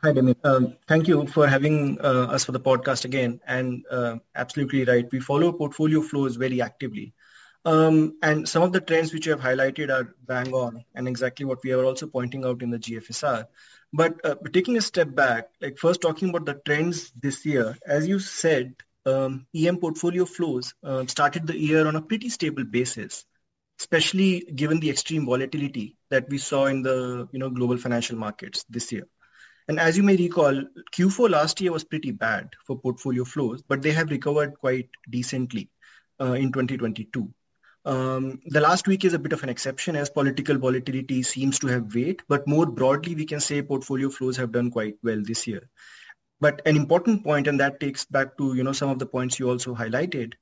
hi, 0.02 0.12
Demi. 0.12 0.34
Um, 0.42 0.76
thank 0.88 1.06
you 1.06 1.24
for 1.28 1.46
having 1.46 2.00
uh, 2.00 2.26
us 2.34 2.44
for 2.44 2.50
the 2.50 2.58
podcast 2.58 3.04
again. 3.04 3.40
And 3.46 3.84
uh, 3.88 4.16
absolutely 4.34 4.84
right. 4.84 5.06
We 5.12 5.20
follow 5.20 5.52
portfolio 5.52 6.02
flows 6.02 6.34
very 6.34 6.60
actively. 6.60 7.14
Um, 7.64 8.16
and 8.22 8.48
some 8.48 8.62
of 8.62 8.72
the 8.72 8.80
trends 8.80 9.12
which 9.12 9.26
you 9.26 9.32
have 9.32 9.40
highlighted 9.40 9.90
are 9.90 10.14
bang 10.26 10.52
on 10.54 10.84
and 10.94 11.08
exactly 11.08 11.44
what 11.44 11.62
we 11.62 11.72
are 11.72 11.84
also 11.84 12.06
pointing 12.06 12.44
out 12.44 12.62
in 12.62 12.70
the 12.70 12.78
GFSR. 12.78 13.46
But, 13.92 14.24
uh, 14.24 14.36
taking 14.52 14.76
a 14.76 14.82
step 14.82 15.14
back, 15.14 15.48
like 15.60 15.78
first 15.78 16.00
talking 16.00 16.30
about 16.30 16.46
the 16.46 16.60
trends 16.64 17.12
this 17.20 17.44
year, 17.44 17.76
as 17.86 18.06
you 18.06 18.18
said, 18.18 18.74
um, 19.06 19.46
EM 19.54 19.78
portfolio 19.78 20.24
flows 20.24 20.74
uh, 20.82 21.06
started 21.06 21.46
the 21.46 21.58
year 21.58 21.86
on 21.86 21.96
a 21.96 22.02
pretty 22.02 22.28
stable 22.28 22.64
basis, 22.64 23.24
especially 23.80 24.40
given 24.54 24.80
the 24.80 24.90
extreme 24.90 25.24
volatility 25.24 25.96
that 26.10 26.28
we 26.28 26.38
saw 26.38 26.66
in 26.66 26.82
the 26.82 27.28
you 27.32 27.38
know 27.38 27.50
global 27.50 27.78
financial 27.78 28.16
markets 28.16 28.64
this 28.68 28.92
year. 28.92 29.06
And 29.68 29.78
as 29.78 29.96
you 29.96 30.02
may 30.02 30.16
recall, 30.16 30.62
Q4 30.92 31.30
last 31.30 31.60
year 31.60 31.72
was 31.72 31.84
pretty 31.84 32.10
bad 32.10 32.50
for 32.66 32.78
portfolio 32.78 33.24
flows, 33.24 33.62
but 33.62 33.82
they 33.82 33.92
have 33.92 34.10
recovered 34.10 34.58
quite 34.58 34.88
decently 35.10 35.70
uh, 36.20 36.32
in 36.32 36.52
2022. 36.52 37.32
Um, 37.88 38.42
the 38.44 38.60
last 38.60 38.86
week 38.86 39.06
is 39.06 39.14
a 39.14 39.18
bit 39.18 39.32
of 39.32 39.42
an 39.42 39.48
exception 39.48 39.96
as 39.96 40.10
political 40.10 40.58
volatility 40.58 41.22
seems 41.22 41.58
to 41.60 41.68
have 41.68 41.94
weight, 41.94 42.20
but 42.28 42.46
more 42.46 42.66
broadly, 42.66 43.14
we 43.14 43.24
can 43.24 43.40
say 43.40 43.62
portfolio 43.62 44.10
flows 44.10 44.36
have 44.36 44.52
done 44.52 44.70
quite 44.70 44.96
well 45.02 45.22
this 45.24 45.46
year. 45.46 45.70
But 46.38 46.60
an 46.66 46.76
important 46.76 47.24
point, 47.24 47.46
and 47.46 47.58
that 47.60 47.80
takes 47.80 48.04
back 48.04 48.36
to 48.36 48.54
you 48.54 48.62
know 48.62 48.74
some 48.74 48.90
of 48.90 48.98
the 48.98 49.06
points 49.06 49.38
you 49.38 49.48
also 49.48 49.74
highlighted, 49.74 50.34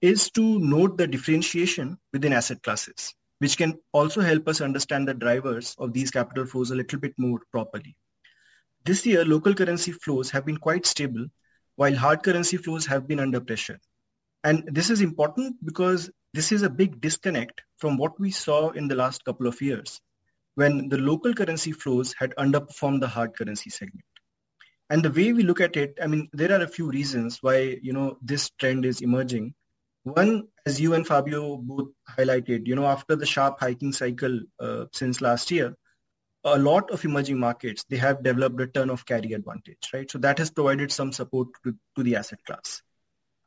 is 0.00 0.30
to 0.30 0.60
note 0.60 0.96
the 0.96 1.08
differentiation 1.08 1.98
within 2.12 2.32
asset 2.32 2.62
classes, 2.62 3.12
which 3.40 3.56
can 3.56 3.80
also 3.90 4.20
help 4.20 4.46
us 4.46 4.60
understand 4.60 5.08
the 5.08 5.14
drivers 5.14 5.74
of 5.80 5.92
these 5.92 6.12
capital 6.12 6.46
flows 6.46 6.70
a 6.70 6.76
little 6.76 7.00
bit 7.00 7.14
more 7.18 7.40
properly. 7.50 7.96
This 8.84 9.04
year, 9.04 9.24
local 9.24 9.54
currency 9.54 9.90
flows 9.90 10.30
have 10.30 10.46
been 10.46 10.58
quite 10.58 10.86
stable, 10.86 11.26
while 11.74 11.96
hard 11.96 12.22
currency 12.22 12.58
flows 12.58 12.86
have 12.86 13.08
been 13.08 13.18
under 13.18 13.40
pressure. 13.40 13.80
And 14.44 14.64
this 14.66 14.90
is 14.90 15.00
important 15.00 15.64
because 15.64 16.10
this 16.34 16.50
is 16.50 16.62
a 16.62 16.70
big 16.70 17.00
disconnect 17.00 17.62
from 17.76 17.96
what 17.96 18.18
we 18.18 18.30
saw 18.30 18.70
in 18.70 18.88
the 18.88 18.96
last 18.96 19.24
couple 19.24 19.46
of 19.46 19.60
years 19.60 20.00
when 20.54 20.88
the 20.88 20.98
local 20.98 21.32
currency 21.34 21.72
flows 21.72 22.14
had 22.18 22.34
underperformed 22.36 23.00
the 23.00 23.08
hard 23.08 23.36
currency 23.36 23.70
segment. 23.70 24.04
And 24.90 25.02
the 25.02 25.10
way 25.10 25.32
we 25.32 25.42
look 25.42 25.60
at 25.60 25.76
it, 25.76 25.98
I 26.02 26.06
mean, 26.06 26.28
there 26.32 26.52
are 26.52 26.62
a 26.62 26.68
few 26.68 26.90
reasons 26.90 27.38
why, 27.40 27.78
you 27.80 27.92
know, 27.92 28.18
this 28.20 28.50
trend 28.58 28.84
is 28.84 29.00
emerging. 29.00 29.54
One, 30.02 30.48
as 30.66 30.80
you 30.80 30.94
and 30.94 31.06
Fabio 31.06 31.56
both 31.56 31.88
highlighted, 32.10 32.66
you 32.66 32.74
know, 32.74 32.86
after 32.86 33.16
the 33.16 33.24
sharp 33.24 33.60
hiking 33.60 33.92
cycle 33.92 34.40
uh, 34.60 34.86
since 34.92 35.20
last 35.20 35.50
year, 35.50 35.74
a 36.44 36.58
lot 36.58 36.90
of 36.90 37.04
emerging 37.04 37.38
markets, 37.38 37.84
they 37.88 37.96
have 37.98 38.22
developed 38.22 38.60
a 38.60 38.66
turn 38.66 38.90
of 38.90 39.06
carry 39.06 39.32
advantage, 39.32 39.90
right? 39.94 40.10
So 40.10 40.18
that 40.18 40.38
has 40.38 40.50
provided 40.50 40.90
some 40.90 41.12
support 41.12 41.48
to, 41.64 41.74
to 41.96 42.02
the 42.02 42.16
asset 42.16 42.40
class 42.44 42.82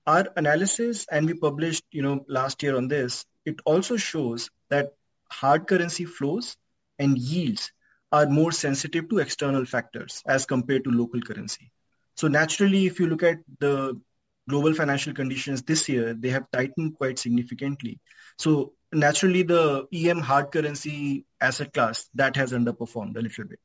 our 0.08 0.28
analysis 0.36 1.06
and 1.12 1.26
we 1.26 1.34
published 1.34 1.84
you 1.92 2.02
know 2.02 2.24
last 2.28 2.62
year 2.64 2.76
on 2.78 2.88
this 2.88 3.26
it 3.46 3.60
also 3.66 3.98
shows 3.98 4.50
that 4.70 4.94
hard 5.32 5.68
currency 5.68 6.06
flows 6.06 6.58
and 7.00 7.18
yields 7.18 7.72
are 8.12 8.28
more 8.28 8.52
sensitive 8.52 9.10
to 9.10 9.20
external 9.20 9.66
factors 9.66 10.22
as 10.28 10.46
compared 10.46 10.84
to 10.84 10.92
local 10.92 11.22
currency. 11.22 11.72
So 12.16 12.28
naturally 12.28 12.86
if 12.86 13.00
you 13.00 13.08
look 13.08 13.24
at 13.24 13.40
the 13.60 14.00
global 14.48 14.74
financial 14.74 15.14
conditions 15.14 15.64
this 15.64 15.90
year 15.90 16.14
they 16.14 16.30
have 16.30 16.50
tightened 16.52 16.96
quite 16.98 17.20
significantly. 17.20 18.00
So 18.38 18.74
naturally 18.94 19.44
the 19.44 19.88
em 19.94 20.20
hard 20.20 20.52
currency 20.52 21.26
asset 21.42 21.74
class 21.74 22.10
that 22.16 22.36
has 22.36 22.54
underperformed 22.54 23.18
a 23.18 23.22
little 23.22 23.46
bit. 23.46 23.60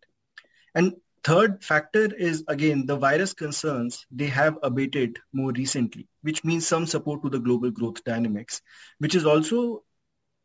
And 0.75 0.95
Third 1.23 1.63
factor 1.63 2.15
is 2.15 2.45
again 2.49 2.87
the 2.87 2.97
virus 2.97 3.35
concerns 3.35 4.07
they 4.11 4.29
have 4.29 4.59
abated 4.63 5.19
more 5.33 5.53
recently, 5.53 6.09
which 6.23 6.45
means 6.45 6.67
some 6.67 6.87
support 6.87 7.23
to 7.23 7.29
the 7.29 7.39
global 7.39 7.71
growth 7.71 8.03
dynamics, 8.05 8.63
which 8.99 9.15
is 9.15 9.27
also 9.27 9.85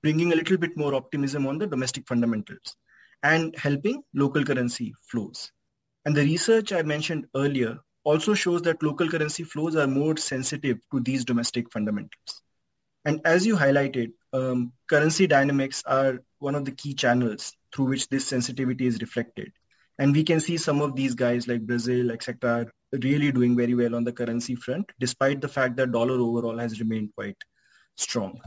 bringing 0.03 0.33
a 0.33 0.35
little 0.35 0.57
bit 0.57 0.75
more 0.75 0.93
optimism 0.93 1.47
on 1.47 1.57
the 1.57 1.67
domestic 1.67 2.07
fundamentals 2.07 2.75
and 3.23 3.55
helping 3.55 4.03
local 4.13 4.43
currency 4.43 4.93
flows. 5.09 5.51
And 6.05 6.15
the 6.15 6.21
research 6.21 6.73
I 6.73 6.81
mentioned 6.83 7.25
earlier 7.35 7.79
also 8.03 8.33
shows 8.33 8.61
that 8.63 8.83
local 8.83 9.09
currency 9.09 9.43
flows 9.43 9.75
are 9.75 9.87
more 9.87 10.17
sensitive 10.17 10.77
to 10.91 10.99
these 10.99 11.25
domestic 11.25 11.71
fundamentals. 11.71 12.41
And 13.05 13.21
as 13.25 13.45
you 13.45 13.55
highlighted, 13.55 14.11
um, 14.33 14.73
currency 14.87 15.25
dynamics 15.25 15.83
are 15.85 16.19
one 16.39 16.55
of 16.55 16.65
the 16.65 16.71
key 16.71 16.93
channels 16.93 17.53
through 17.73 17.85
which 17.85 18.09
this 18.09 18.27
sensitivity 18.27 18.85
is 18.85 18.99
reflected. 18.99 19.51
And 19.97 20.13
we 20.13 20.23
can 20.23 20.39
see 20.39 20.57
some 20.57 20.81
of 20.81 20.95
these 20.95 21.15
guys 21.15 21.47
like 21.47 21.61
Brazil, 21.61 22.11
etc., 22.11 22.67
really 22.91 23.31
doing 23.31 23.55
very 23.55 23.75
well 23.75 23.95
on 23.95 24.03
the 24.03 24.11
currency 24.11 24.55
front, 24.55 24.91
despite 24.99 25.41
the 25.41 25.47
fact 25.47 25.77
that 25.77 25.91
dollar 25.91 26.15
overall 26.15 26.57
has 26.57 26.79
remained 26.79 27.11
quite 27.15 27.37
strong. 27.95 28.39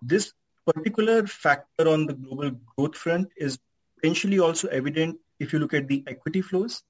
This 0.00 0.32
particular 0.66 1.26
factor 1.26 1.88
on 1.88 2.06
the 2.06 2.14
global 2.14 2.50
growth 2.76 2.96
front 2.96 3.28
is 3.36 3.58
potentially 3.96 4.38
also 4.38 4.68
evident 4.68 5.18
if 5.38 5.52
you 5.52 5.58
look 5.58 5.74
at 5.74 5.88
the 5.88 6.02
equity 6.06 6.40
flows, 6.40 6.82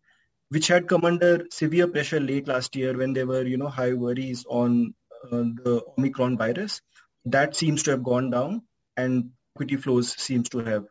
which 0.50 0.68
had 0.68 0.88
come 0.88 1.04
under 1.04 1.46
severe 1.50 1.88
pressure 1.88 2.20
late 2.20 2.46
last 2.46 2.76
year 2.76 2.96
when 2.96 3.12
there 3.12 3.26
were, 3.26 3.42
you 3.42 3.56
know, 3.56 3.68
high 3.68 3.92
worries 3.92 4.44
on 4.48 4.94
uh, 5.24 5.42
the 5.64 5.82
Omicron 5.98 6.36
virus. 6.36 6.80
That 7.24 7.56
seems 7.56 7.82
to 7.84 7.92
have 7.92 8.04
gone 8.04 8.30
down 8.30 8.62
and 8.96 9.30
equity 9.56 9.76
flows 9.76 10.12
seems 10.20 10.48
to 10.50 10.58
have 10.58 10.84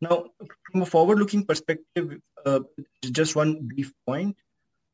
now, 0.00 0.26
from 0.70 0.82
a 0.82 0.86
forward-looking 0.86 1.46
perspective, 1.46 2.18
uh, 2.44 2.60
just 3.02 3.34
one 3.34 3.66
brief 3.66 3.92
point. 4.06 4.36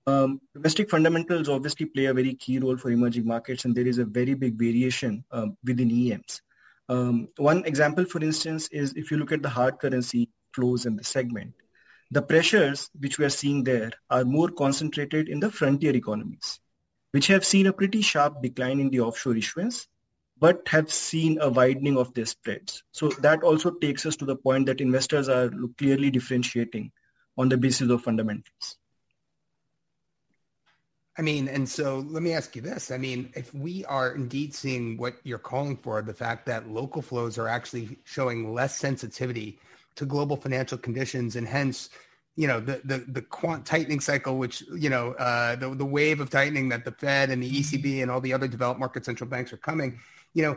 Um, 0.06 0.40
domestic 0.54 0.90
fundamentals 0.90 1.48
obviously 1.48 1.86
play 1.86 2.06
a 2.06 2.14
very 2.14 2.34
key 2.34 2.58
role 2.58 2.76
for 2.76 2.90
emerging 2.90 3.26
markets, 3.26 3.64
and 3.64 3.74
there 3.74 3.86
is 3.86 3.98
a 3.98 4.04
very 4.04 4.34
big 4.34 4.58
variation 4.58 5.24
um, 5.30 5.56
within 5.64 5.90
EMs. 5.90 6.42
Um, 6.88 7.28
one 7.36 7.64
example, 7.64 8.04
for 8.04 8.22
instance, 8.22 8.68
is 8.68 8.94
if 8.94 9.10
you 9.10 9.16
look 9.16 9.32
at 9.32 9.42
the 9.42 9.48
hard 9.48 9.78
currency 9.78 10.28
flows 10.54 10.86
in 10.86 10.96
the 10.96 11.04
segment, 11.04 11.54
the 12.10 12.22
pressures 12.22 12.90
which 12.98 13.18
we 13.18 13.24
are 13.24 13.30
seeing 13.30 13.64
there 13.64 13.90
are 14.10 14.24
more 14.24 14.50
concentrated 14.50 15.28
in 15.28 15.40
the 15.40 15.50
frontier 15.50 15.96
economies, 15.96 16.60
which 17.12 17.28
have 17.28 17.44
seen 17.44 17.66
a 17.66 17.72
pretty 17.72 18.02
sharp 18.02 18.42
decline 18.42 18.80
in 18.80 18.90
the 18.90 19.00
offshore 19.00 19.36
issuance 19.36 19.88
but 20.42 20.66
have 20.66 20.92
seen 20.92 21.38
a 21.40 21.48
widening 21.48 21.96
of 21.96 22.12
their 22.14 22.26
spreads. 22.26 22.82
So 22.90 23.10
that 23.20 23.44
also 23.44 23.70
takes 23.70 24.04
us 24.06 24.16
to 24.16 24.24
the 24.24 24.34
point 24.34 24.66
that 24.66 24.80
investors 24.80 25.28
are 25.28 25.48
clearly 25.78 26.10
differentiating 26.10 26.90
on 27.38 27.48
the 27.48 27.56
basis 27.56 27.88
of 27.88 28.02
fundamentals. 28.02 28.76
I 31.16 31.22
mean, 31.22 31.46
and 31.46 31.68
so 31.68 32.00
let 32.08 32.24
me 32.24 32.32
ask 32.32 32.56
you 32.56 32.62
this. 32.62 32.90
I 32.90 32.98
mean, 32.98 33.30
if 33.36 33.54
we 33.54 33.84
are 33.84 34.16
indeed 34.16 34.52
seeing 34.52 34.96
what 34.96 35.14
you're 35.22 35.38
calling 35.38 35.76
for, 35.76 36.02
the 36.02 36.12
fact 36.12 36.46
that 36.46 36.68
local 36.68 37.02
flows 37.02 37.38
are 37.38 37.46
actually 37.46 37.98
showing 38.02 38.52
less 38.52 38.76
sensitivity 38.76 39.60
to 39.94 40.04
global 40.04 40.36
financial 40.36 40.76
conditions 40.76 41.36
and 41.36 41.46
hence, 41.46 41.88
you 42.34 42.48
know, 42.48 42.58
the 42.58 42.80
the, 42.82 42.98
the 43.06 43.22
quant 43.22 43.64
tightening 43.64 44.00
cycle, 44.00 44.38
which, 44.38 44.64
you 44.74 44.90
know, 44.90 45.12
uh, 45.12 45.54
the, 45.54 45.72
the 45.72 45.84
wave 45.84 46.18
of 46.18 46.30
tightening 46.30 46.70
that 46.70 46.84
the 46.84 46.90
Fed 46.90 47.30
and 47.30 47.44
the 47.44 47.60
ECB 47.60 48.02
and 48.02 48.10
all 48.10 48.20
the 48.20 48.32
other 48.32 48.48
developed 48.48 48.80
market 48.80 49.04
central 49.04 49.30
banks 49.30 49.52
are 49.52 49.58
coming, 49.58 50.00
you 50.34 50.42
know, 50.42 50.56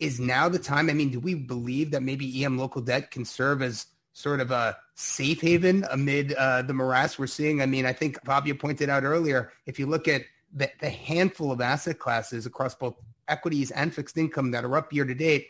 is 0.00 0.20
now 0.20 0.48
the 0.48 0.58
time? 0.58 0.90
I 0.90 0.92
mean, 0.92 1.10
do 1.10 1.20
we 1.20 1.34
believe 1.34 1.90
that 1.92 2.02
maybe 2.02 2.44
EM 2.44 2.58
local 2.58 2.82
debt 2.82 3.10
can 3.10 3.24
serve 3.24 3.62
as 3.62 3.86
sort 4.12 4.40
of 4.40 4.50
a 4.50 4.76
safe 4.94 5.40
haven 5.40 5.84
amid 5.90 6.32
uh, 6.34 6.62
the 6.62 6.74
morass 6.74 7.18
we're 7.18 7.26
seeing? 7.26 7.62
I 7.62 7.66
mean, 7.66 7.86
I 7.86 7.92
think 7.92 8.22
Fabio 8.24 8.54
pointed 8.54 8.88
out 8.88 9.04
earlier, 9.04 9.52
if 9.66 9.78
you 9.78 9.86
look 9.86 10.08
at 10.08 10.22
the, 10.52 10.70
the 10.80 10.90
handful 10.90 11.52
of 11.52 11.60
asset 11.60 11.98
classes 11.98 12.46
across 12.46 12.74
both 12.74 12.94
equities 13.28 13.70
and 13.70 13.94
fixed 13.94 14.16
income 14.16 14.50
that 14.52 14.64
are 14.64 14.76
up 14.76 14.92
year 14.92 15.04
to 15.04 15.14
date, 15.14 15.48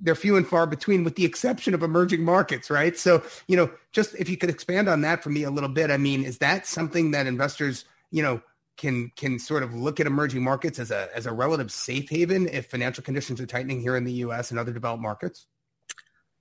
they're 0.00 0.14
few 0.14 0.36
and 0.36 0.46
far 0.46 0.66
between 0.66 1.02
with 1.02 1.16
the 1.16 1.24
exception 1.24 1.74
of 1.74 1.82
emerging 1.82 2.22
markets, 2.22 2.70
right? 2.70 2.96
So, 2.96 3.22
you 3.48 3.56
know, 3.56 3.70
just 3.92 4.14
if 4.16 4.28
you 4.28 4.36
could 4.36 4.50
expand 4.50 4.88
on 4.88 5.00
that 5.00 5.22
for 5.22 5.30
me 5.30 5.42
a 5.42 5.50
little 5.50 5.68
bit, 5.68 5.90
I 5.90 5.96
mean, 5.96 6.24
is 6.24 6.38
that 6.38 6.66
something 6.66 7.10
that 7.12 7.26
investors, 7.26 7.84
you 8.10 8.22
know, 8.22 8.40
can 8.78 9.10
can 9.16 9.38
sort 9.38 9.62
of 9.62 9.74
look 9.74 10.00
at 10.00 10.06
emerging 10.06 10.42
markets 10.42 10.78
as 10.78 10.90
a 10.90 11.08
as 11.14 11.26
a 11.26 11.32
relative 11.32 11.70
safe 11.70 12.08
haven 12.08 12.48
if 12.48 12.66
financial 12.66 13.04
conditions 13.04 13.40
are 13.40 13.46
tightening 13.46 13.80
here 13.80 13.96
in 13.96 14.04
the 14.04 14.12
U.S. 14.24 14.50
and 14.50 14.58
other 14.58 14.72
developed 14.72 15.02
markets? 15.02 15.46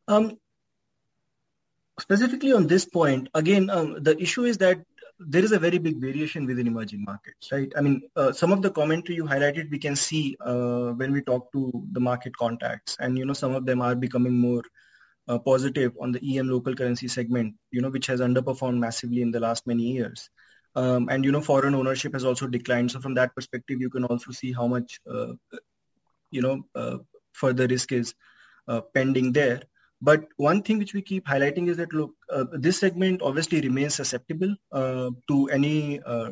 Um, 0.08 0.38
specifically 2.00 2.54
on 2.54 2.68
this 2.68 2.86
point, 2.86 3.28
again, 3.34 3.70
um, 3.70 4.02
the 4.02 4.18
issue 4.22 4.46
is 4.46 4.60
that 4.60 4.80
there 5.20 5.44
is 5.44 5.52
a 5.52 5.60
very 5.60 5.80
big 5.80 6.00
variation 6.00 6.46
within 6.46 6.68
emerging 6.68 7.04
markets, 7.04 7.52
right? 7.52 7.74
I 7.76 7.82
mean, 7.82 8.04
uh, 8.16 8.32
some 8.32 8.52
of 8.52 8.62
the 8.62 8.70
commentary 8.70 9.16
you 9.16 9.26
highlighted, 9.26 9.72
we 9.72 9.80
can 9.80 9.96
see 9.96 10.38
uh, 10.40 10.92
when 10.92 11.12
we 11.12 11.22
talk 11.22 11.52
to 11.54 11.72
the 11.92 12.00
market 12.00 12.38
contacts, 12.38 12.98
and 13.00 13.18
you 13.18 13.26
know, 13.26 13.34
some 13.34 13.56
of 13.56 13.66
them 13.66 13.82
are 13.82 13.96
becoming 13.96 14.38
more 14.38 14.62
uh, 15.28 15.40
positive 15.40 15.94
on 16.00 16.12
the 16.12 16.38
EM 16.38 16.48
local 16.48 16.76
currency 16.76 17.08
segment, 17.08 17.56
you 17.72 17.82
know, 17.82 17.90
which 17.90 18.08
has 18.08 18.22
underperformed 18.22 18.78
massively 18.78 19.22
in 19.22 19.32
the 19.32 19.40
last 19.40 19.66
many 19.66 19.84
years. 19.84 20.30
Um, 20.78 21.10
and 21.10 21.26
you 21.26 21.32
know, 21.32 21.42
foreign 21.42 21.76
ownership 21.76 22.14
has 22.14 22.24
also 22.24 22.48
declined. 22.48 22.92
So 22.92 23.00
from 23.00 23.16
that 23.16 23.34
perspective, 23.36 23.82
you 23.82 23.90
can 23.90 24.04
also 24.06 24.32
see 24.32 24.54
how 24.54 24.68
much 24.68 25.00
uh, 25.12 25.34
you 26.30 26.42
know 26.42 26.64
uh, 26.76 26.98
further 27.34 27.68
risk 27.68 27.92
is 27.92 28.14
uh, 28.68 28.82
pending 28.94 29.34
there. 29.34 29.62
But 30.02 30.26
one 30.38 30.62
thing 30.62 30.78
which 30.78 30.94
we 30.94 31.02
keep 31.02 31.26
highlighting 31.26 31.68
is 31.68 31.78
that 31.78 31.94
look, 31.94 32.12
uh, 32.32 32.46
this 32.54 32.80
segment 32.80 33.24
obviously 33.24 33.62
remains 33.62 33.96
susceptible 33.96 34.56
uh, 34.72 35.10
to 35.28 35.48
any 35.50 36.00
uh, 36.02 36.32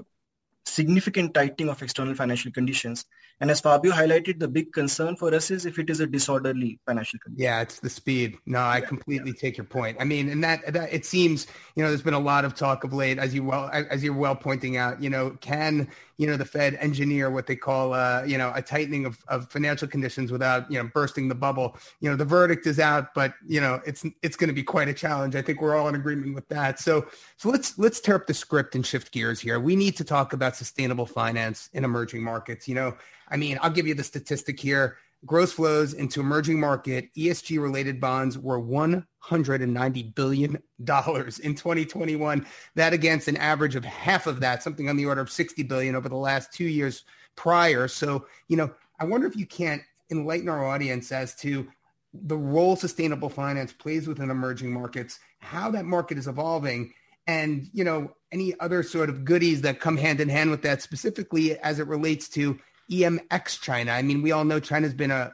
significant 0.66 1.34
tightening 1.34 1.70
of 1.70 1.82
external 1.82 2.16
financial 2.16 2.52
conditions. 2.52 3.06
And 3.40 3.52
as 3.52 3.60
Fabio 3.60 3.92
highlighted, 3.92 4.40
the 4.40 4.48
big 4.48 4.72
concern 4.72 5.18
for 5.18 5.34
us 5.34 5.52
is 5.52 5.66
if 5.66 5.78
it 5.78 5.90
is 5.90 6.00
a 6.00 6.08
disorderly 6.08 6.80
financial 6.86 7.20
condition. 7.20 7.44
Yeah, 7.44 7.62
it's 7.62 7.80
the 7.80 7.90
speed. 7.90 8.38
No, 8.46 8.60
I 8.60 8.78
yeah, 8.78 8.86
completely 8.86 9.32
yeah. 9.32 9.42
take 9.42 9.58
your 9.58 9.66
point. 9.66 9.98
I 10.00 10.06
mean, 10.06 10.30
and 10.30 10.44
that, 10.44 10.74
that 10.74 10.94
it 10.94 11.06
seems, 11.06 11.46
you 11.76 11.84
know, 11.84 11.90
there's 11.90 12.02
been 12.02 12.14
a 12.14 12.20
lot 12.20 12.46
of 12.46 12.56
talk 12.56 12.84
of 12.86 12.94
late, 12.94 13.20
as 13.20 13.36
you 13.36 13.44
well 13.44 13.70
as 13.72 14.04
you're 14.04 14.14
well 14.14 14.36
pointing 14.36 14.78
out. 14.78 15.04
You 15.04 15.10
know, 15.10 15.32
can 15.42 15.90
you 16.18 16.28
know, 16.28 16.38
the 16.38 16.46
Fed 16.46 16.76
engineer 16.76 17.30
what 17.30 17.48
they 17.48 17.56
call, 17.56 17.94
uh, 17.94 18.24
you 18.26 18.38
know, 18.38 18.52
a 18.56 18.62
tightening 18.62 19.06
of, 19.06 19.18
of 19.28 19.50
financial 19.52 19.88
conditions 19.88 20.32
without, 20.32 20.70
you 20.72 20.82
know, 20.82 20.90
bursting 20.94 21.28
the 21.28 21.36
bubble. 21.36 21.78
You 22.00 22.10
know, 22.10 22.16
the 22.16 22.26
verdict 22.26 22.66
is 22.68 22.80
out, 22.80 23.14
but 23.14 23.34
you 23.48 23.60
know, 23.60 23.82
it's 23.86 24.06
it's 24.22 24.36
going 24.36 24.48
to 24.48 24.54
be 24.54 24.64
quite 24.64 24.88
a 24.88 24.94
challenge. 24.94 25.36
I 25.36 25.42
think 25.42 25.62
we're 25.62 25.76
all 25.76 25.88
in 25.88 25.96
agreement 25.96 26.36
with 26.36 26.48
that. 26.50 26.80
So, 26.80 27.08
so 27.38 27.50
let's 27.50 27.78
let's 27.78 28.00
tear 28.00 28.16
up 28.16 28.28
the 28.28 28.34
script 28.34 28.76
and 28.76 28.86
shift 28.86 29.12
gears 29.12 29.40
here. 29.40 29.60
We 29.60 29.76
need 29.76 29.98
to 29.98 30.04
talk 30.04 30.34
about 30.34 30.56
sustainable 30.56 31.06
finance 31.06 31.70
in 31.74 31.84
emerging 31.84 32.24
markets. 32.24 32.68
You 32.68 32.76
know, 32.76 32.98
I 33.30 33.38
mean, 33.38 33.58
I'll 33.62 33.70
give 33.72 33.88
you 33.88 33.96
the 33.96 34.04
statistic 34.04 34.60
here 34.60 34.98
gross 35.26 35.52
flows 35.52 35.94
into 35.94 36.20
emerging 36.20 36.60
market 36.60 37.10
ESG 37.16 37.62
related 37.62 38.00
bonds 38.00 38.38
were 38.38 38.62
$190 38.62 40.16
billion 40.16 40.56
in 40.56 41.56
2021. 41.56 42.46
That 42.76 42.94
against 42.94 43.28
an 43.28 43.38
average 43.38 43.76
of 43.76 43.86
half 43.86 44.28
of 44.28 44.40
that, 44.42 44.62
something 44.62 44.90
on 44.90 44.98
the 44.98 45.06
order 45.06 45.22
of 45.22 45.32
60 45.32 45.64
billion 45.64 45.96
over 45.96 46.10
the 46.10 46.16
last 46.16 46.54
two 46.54 46.66
years 46.66 47.04
prior. 47.36 47.88
So, 47.88 48.26
you 48.48 48.58
know, 48.58 48.72
I 49.00 49.06
wonder 49.06 49.28
if 49.28 49.36
you 49.36 49.46
can't 49.46 49.82
enlighten 50.12 50.50
our 50.50 50.66
audience 50.66 51.12
as 51.12 51.36
to 51.36 51.68
the 52.14 52.38
role 52.38 52.76
sustainable 52.76 53.30
finance 53.30 53.74
plays 53.74 54.08
within 54.08 54.30
emerging 54.30 54.72
markets, 54.72 55.20
how 55.40 55.72
that 55.72 55.86
market 55.86 56.18
is 56.18 56.28
evolving, 56.28 56.94
and, 57.28 57.68
you 57.74 57.84
know, 57.84 58.14
any 58.32 58.58
other 58.60 58.84
sort 58.84 59.10
of 59.10 59.26
goodies 59.26 59.62
that 59.62 59.80
come 59.80 59.98
hand 59.98 60.20
in 60.20 60.30
hand 60.30 60.52
with 60.52 60.62
that, 60.62 60.82
specifically 60.82 61.58
as 61.60 61.80
it 61.80 61.88
relates 61.88 62.30
to 62.30 62.60
EMX 62.92 63.62
China? 63.62 63.92
I 63.92 64.02
mean, 64.02 64.22
we 64.22 64.32
all 64.32 64.44
know 64.44 64.60
China's 64.60 64.94
been 64.94 65.12
a 65.12 65.34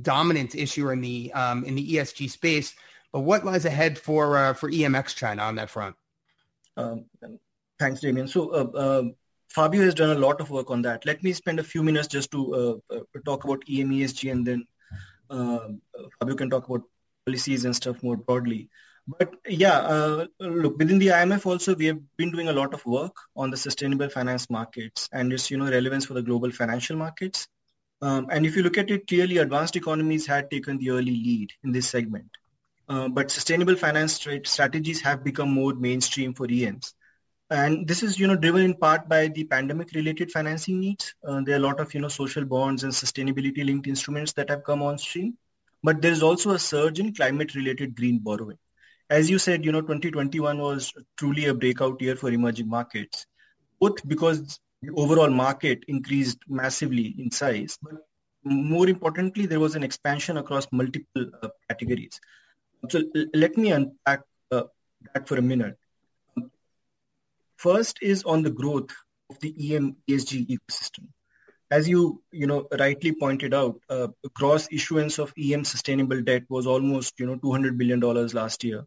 dominant 0.00 0.54
issuer 0.54 0.92
in 0.92 1.00
the 1.00 1.32
um, 1.32 1.64
in 1.64 1.74
the 1.74 1.94
ESG 1.94 2.30
space, 2.30 2.74
but 3.12 3.20
what 3.20 3.44
lies 3.44 3.64
ahead 3.64 3.98
for 3.98 4.36
uh, 4.36 4.52
for 4.54 4.70
EMX 4.70 5.14
China 5.14 5.42
on 5.42 5.56
that 5.56 5.70
front? 5.70 5.96
Um, 6.76 7.06
thanks, 7.78 8.00
Damian. 8.00 8.28
So. 8.28 8.50
Uh, 8.50 8.78
uh, 8.78 9.02
Fabio 9.48 9.82
has 9.82 9.92
done 9.92 10.16
a 10.16 10.18
lot 10.18 10.40
of 10.40 10.48
work 10.48 10.70
on 10.70 10.80
that. 10.80 11.04
Let 11.04 11.22
me 11.22 11.30
spend 11.34 11.60
a 11.60 11.62
few 11.62 11.82
minutes 11.82 12.08
just 12.08 12.30
to 12.30 12.80
uh, 12.90 12.94
uh, 12.96 13.00
talk 13.26 13.44
about 13.44 13.62
EMESG 13.66 14.32
and 14.32 14.46
then 14.46 14.66
Fabio 15.28 16.34
can 16.36 16.48
talk 16.48 16.66
about 16.66 16.80
policies 17.26 17.66
and 17.66 17.76
stuff 17.76 18.02
more 18.02 18.16
broadly. 18.16 18.70
But 19.08 19.34
yeah, 19.48 19.78
uh, 19.78 20.26
look, 20.38 20.78
within 20.78 20.98
the 21.00 21.08
IMF 21.08 21.44
also, 21.44 21.74
we 21.74 21.86
have 21.86 21.98
been 22.16 22.30
doing 22.30 22.48
a 22.48 22.52
lot 22.52 22.72
of 22.72 22.86
work 22.86 23.14
on 23.34 23.50
the 23.50 23.56
sustainable 23.56 24.08
finance 24.08 24.48
markets 24.48 25.08
and 25.12 25.32
its, 25.32 25.50
you 25.50 25.56
know, 25.56 25.68
relevance 25.68 26.06
for 26.06 26.14
the 26.14 26.22
global 26.22 26.52
financial 26.52 26.96
markets. 26.96 27.48
Um, 28.00 28.28
and 28.30 28.46
if 28.46 28.56
you 28.56 28.62
look 28.62 28.78
at 28.78 28.90
it 28.90 29.08
clearly, 29.08 29.38
advanced 29.38 29.74
economies 29.74 30.26
had 30.26 30.50
taken 30.50 30.78
the 30.78 30.90
early 30.90 31.10
lead 31.10 31.50
in 31.64 31.72
this 31.72 31.88
segment. 31.88 32.30
Uh, 32.88 33.08
but 33.08 33.30
sustainable 33.30 33.74
finance 33.74 34.24
strategies 34.44 35.00
have 35.00 35.24
become 35.24 35.50
more 35.52 35.74
mainstream 35.74 36.32
for 36.32 36.46
EMs. 36.48 36.94
And 37.50 37.86
this 37.86 38.02
is, 38.02 38.18
you 38.18 38.28
know, 38.28 38.36
driven 38.36 38.62
in 38.62 38.74
part 38.74 39.08
by 39.08 39.28
the 39.28 39.44
pandemic-related 39.44 40.30
financing 40.30 40.80
needs. 40.80 41.14
Uh, 41.26 41.40
there 41.40 41.56
are 41.56 41.58
a 41.58 41.62
lot 41.62 41.80
of, 41.80 41.92
you 41.92 42.00
know, 42.00 42.08
social 42.08 42.44
bonds 42.44 42.84
and 42.84 42.92
sustainability-linked 42.92 43.86
instruments 43.86 44.32
that 44.34 44.48
have 44.48 44.64
come 44.64 44.80
on 44.80 44.96
stream. 44.96 45.36
But 45.82 46.00
there 46.00 46.12
is 46.12 46.22
also 46.22 46.52
a 46.52 46.58
surge 46.58 47.00
in 47.00 47.14
climate-related 47.14 47.96
green 47.96 48.18
borrowing 48.18 48.58
as 49.12 49.30
you 49.30 49.38
said, 49.38 49.64
you 49.64 49.72
know, 49.72 49.82
2021 49.82 50.58
was 50.58 50.92
truly 51.18 51.46
a 51.46 51.54
breakout 51.54 52.02
year 52.02 52.16
for 52.16 52.30
emerging 52.30 52.68
markets, 52.68 53.26
both 53.80 54.06
because 54.08 54.60
the 54.82 54.90
overall 54.96 55.30
market 55.30 55.84
increased 55.88 56.38
massively 56.48 57.14
in 57.18 57.30
size, 57.30 57.78
but 57.82 57.94
more 58.44 58.88
importantly, 58.88 59.46
there 59.46 59.60
was 59.60 59.76
an 59.76 59.84
expansion 59.84 60.38
across 60.38 60.66
multiple 60.72 61.26
uh, 61.42 61.48
categories. 61.68 62.20
So 62.90 63.00
l- 63.16 63.26
let 63.34 63.56
me 63.58 63.72
unpack 63.72 64.22
uh, 64.52 64.64
that 65.14 65.28
for 65.28 65.36
a 65.36 65.42
minute. 65.42 65.76
First 67.56 67.98
is 68.02 68.24
on 68.24 68.42
the 68.42 68.50
growth 68.50 68.90
of 69.30 69.40
the 69.40 69.54
EM 69.58 69.96
ESG 70.08 70.46
ecosystem. 70.46 71.08
As 71.70 71.88
you 71.88 72.22
you 72.32 72.46
know 72.46 72.66
rightly 72.78 73.12
pointed 73.12 73.54
out, 73.54 73.80
uh, 73.90 74.08
gross 74.34 74.68
issuance 74.72 75.18
of 75.18 75.32
EM 75.38 75.64
sustainable 75.64 76.22
debt 76.22 76.44
was 76.50 76.66
almost 76.66 77.18
you 77.18 77.26
know 77.26 77.36
200 77.36 77.78
billion 77.78 78.00
dollars 78.00 78.34
last 78.34 78.64
year, 78.64 78.84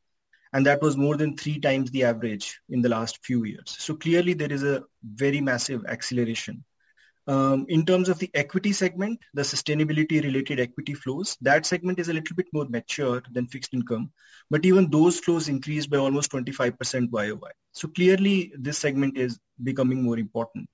and 0.55 0.65
that 0.65 0.81
was 0.81 0.95
more 0.95 1.17
than 1.17 1.35
three 1.35 1.59
times 1.59 1.91
the 1.91 2.05
average 2.05 2.61
in 2.69 2.81
the 2.81 2.87
last 2.87 3.19
few 3.25 3.43
years. 3.43 3.75
So 3.77 3.93
clearly 3.93 4.33
there 4.33 4.51
is 4.51 4.63
a 4.63 4.83
very 5.03 5.41
massive 5.41 5.85
acceleration. 5.85 6.63
Um, 7.27 7.65
in 7.67 7.85
terms 7.85 8.07
of 8.07 8.19
the 8.19 8.29
equity 8.33 8.71
segment, 8.71 9.19
the 9.33 9.41
sustainability 9.41 10.23
related 10.23 10.61
equity 10.61 10.93
flows, 10.93 11.35
that 11.41 11.65
segment 11.65 11.99
is 11.99 12.07
a 12.07 12.13
little 12.13 12.37
bit 12.37 12.45
more 12.53 12.65
mature 12.69 13.21
than 13.33 13.47
fixed 13.47 13.73
income, 13.73 14.11
but 14.49 14.65
even 14.65 14.89
those 14.89 15.19
flows 15.19 15.49
increased 15.49 15.89
by 15.89 15.97
almost 15.97 16.31
25% 16.31 17.09
YOY. 17.11 17.49
So 17.73 17.89
clearly 17.89 18.53
this 18.57 18.77
segment 18.77 19.17
is 19.17 19.37
becoming 19.61 20.03
more 20.03 20.17
important. 20.17 20.69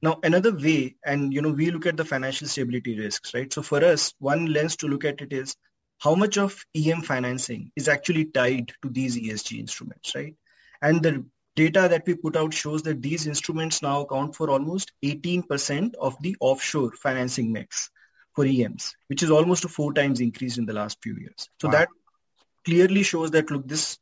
Now, 0.00 0.20
another 0.22 0.54
way, 0.56 0.96
and 1.04 1.34
you 1.34 1.42
know, 1.42 1.50
we 1.50 1.70
look 1.70 1.84
at 1.84 1.98
the 1.98 2.04
financial 2.04 2.48
stability 2.48 2.98
risks, 2.98 3.34
right? 3.34 3.52
So 3.52 3.60
for 3.60 3.84
us, 3.84 4.14
one 4.20 4.46
lens 4.46 4.76
to 4.76 4.88
look 4.88 5.04
at 5.04 5.20
it 5.20 5.34
is 5.34 5.54
how 5.98 6.14
much 6.14 6.38
of 6.38 6.64
EM 6.74 7.02
financing 7.02 7.72
is 7.76 7.88
actually 7.88 8.26
tied 8.26 8.72
to 8.82 8.88
these 8.88 9.16
ESG 9.16 9.58
instruments, 9.58 10.14
right? 10.14 10.34
And 10.80 11.02
the 11.02 11.24
data 11.56 11.88
that 11.90 12.06
we 12.06 12.14
put 12.14 12.36
out 12.36 12.54
shows 12.54 12.82
that 12.84 13.02
these 13.02 13.26
instruments 13.26 13.82
now 13.82 14.02
account 14.02 14.36
for 14.36 14.48
almost 14.48 14.92
18% 15.04 15.94
of 15.96 16.16
the 16.22 16.36
offshore 16.40 16.92
financing 16.92 17.52
mix 17.52 17.90
for 18.34 18.44
EMs, 18.44 18.94
which 19.08 19.24
is 19.24 19.30
almost 19.32 19.64
a 19.64 19.68
four 19.68 19.92
times 19.92 20.20
increase 20.20 20.56
in 20.58 20.66
the 20.66 20.72
last 20.72 20.98
few 21.02 21.16
years. 21.16 21.48
So 21.60 21.66
wow. 21.66 21.72
that 21.72 21.88
clearly 22.64 23.02
shows 23.02 23.32
that, 23.32 23.50
look, 23.50 23.66
this 23.66 23.98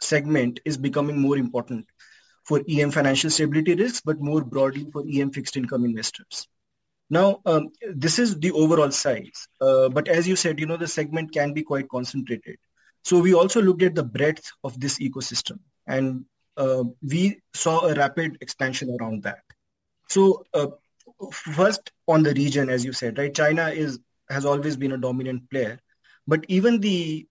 segment 0.00 0.60
is 0.64 0.78
becoming 0.78 1.20
more 1.20 1.36
important 1.36 1.86
for 2.44 2.62
EM 2.66 2.92
financial 2.92 3.28
stability 3.28 3.74
risks, 3.74 4.00
but 4.02 4.20
more 4.20 4.42
broadly 4.42 4.86
for 4.90 5.04
EM 5.06 5.32
fixed 5.32 5.56
income 5.58 5.84
investors. 5.84 6.48
Now, 7.08 7.40
um, 7.46 7.70
this 7.94 8.18
is 8.18 8.38
the 8.38 8.52
overall 8.52 8.90
size. 8.90 9.48
Uh, 9.60 9.88
but 9.88 10.08
as 10.08 10.26
you 10.26 10.36
said, 10.36 10.58
you 10.58 10.66
know, 10.66 10.76
the 10.76 10.88
segment 10.88 11.32
can 11.32 11.52
be 11.52 11.62
quite 11.62 11.88
concentrated. 11.88 12.56
So 13.04 13.20
we 13.20 13.34
also 13.34 13.62
looked 13.62 13.82
at 13.82 13.94
the 13.94 14.02
breadth 14.02 14.50
of 14.64 14.78
this 14.80 14.98
ecosystem 14.98 15.60
and 15.86 16.24
uh, 16.56 16.82
we 17.02 17.40
saw 17.54 17.86
a 17.86 17.94
rapid 17.94 18.38
expansion 18.40 18.96
around 19.00 19.22
that. 19.22 19.42
So 20.08 20.44
uh, 20.52 20.68
first 21.30 21.92
on 22.08 22.24
the 22.24 22.34
region, 22.34 22.68
as 22.68 22.84
you 22.84 22.92
said, 22.92 23.18
right, 23.18 23.34
China 23.34 23.68
is 23.68 24.00
has 24.28 24.44
always 24.44 24.76
been 24.76 24.90
a 24.90 24.98
dominant 24.98 25.48
player, 25.50 25.78
but 26.26 26.44
even 26.48 26.80
the 26.80 27.28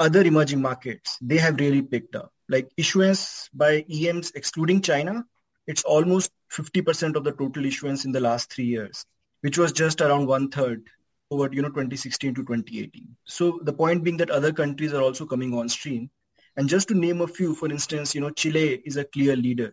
other 0.00 0.22
emerging 0.22 0.60
markets, 0.60 1.16
they 1.20 1.38
have 1.38 1.60
really 1.60 1.82
picked 1.82 2.16
up. 2.16 2.32
Like 2.48 2.72
issuance 2.76 3.48
by 3.54 3.84
EMs 3.88 4.32
excluding 4.34 4.80
China 4.82 5.24
it's 5.66 5.84
almost 5.84 6.30
50% 6.52 7.16
of 7.16 7.24
the 7.24 7.32
total 7.32 7.64
issuance 7.64 8.04
in 8.04 8.12
the 8.12 8.20
last 8.20 8.52
three 8.52 8.66
years, 8.66 9.04
which 9.40 9.58
was 9.58 9.72
just 9.72 10.00
around 10.00 10.26
one 10.26 10.50
third 10.50 10.84
over 11.30 11.48
you 11.52 11.62
know 11.62 11.68
2016 11.68 12.34
to 12.34 12.42
2018. 12.42 13.16
So 13.24 13.60
the 13.62 13.72
point 13.72 14.04
being 14.04 14.18
that 14.18 14.30
other 14.30 14.52
countries 14.52 14.92
are 14.92 15.02
also 15.02 15.26
coming 15.26 15.54
on 15.54 15.68
stream. 15.68 16.10
And 16.56 16.68
just 16.68 16.88
to 16.88 16.94
name 16.94 17.22
a 17.22 17.26
few, 17.26 17.54
for 17.54 17.70
instance, 17.70 18.14
you 18.14 18.20
know 18.20 18.30
Chile 18.30 18.82
is 18.84 18.98
a 18.98 19.04
clear 19.04 19.34
leader, 19.34 19.72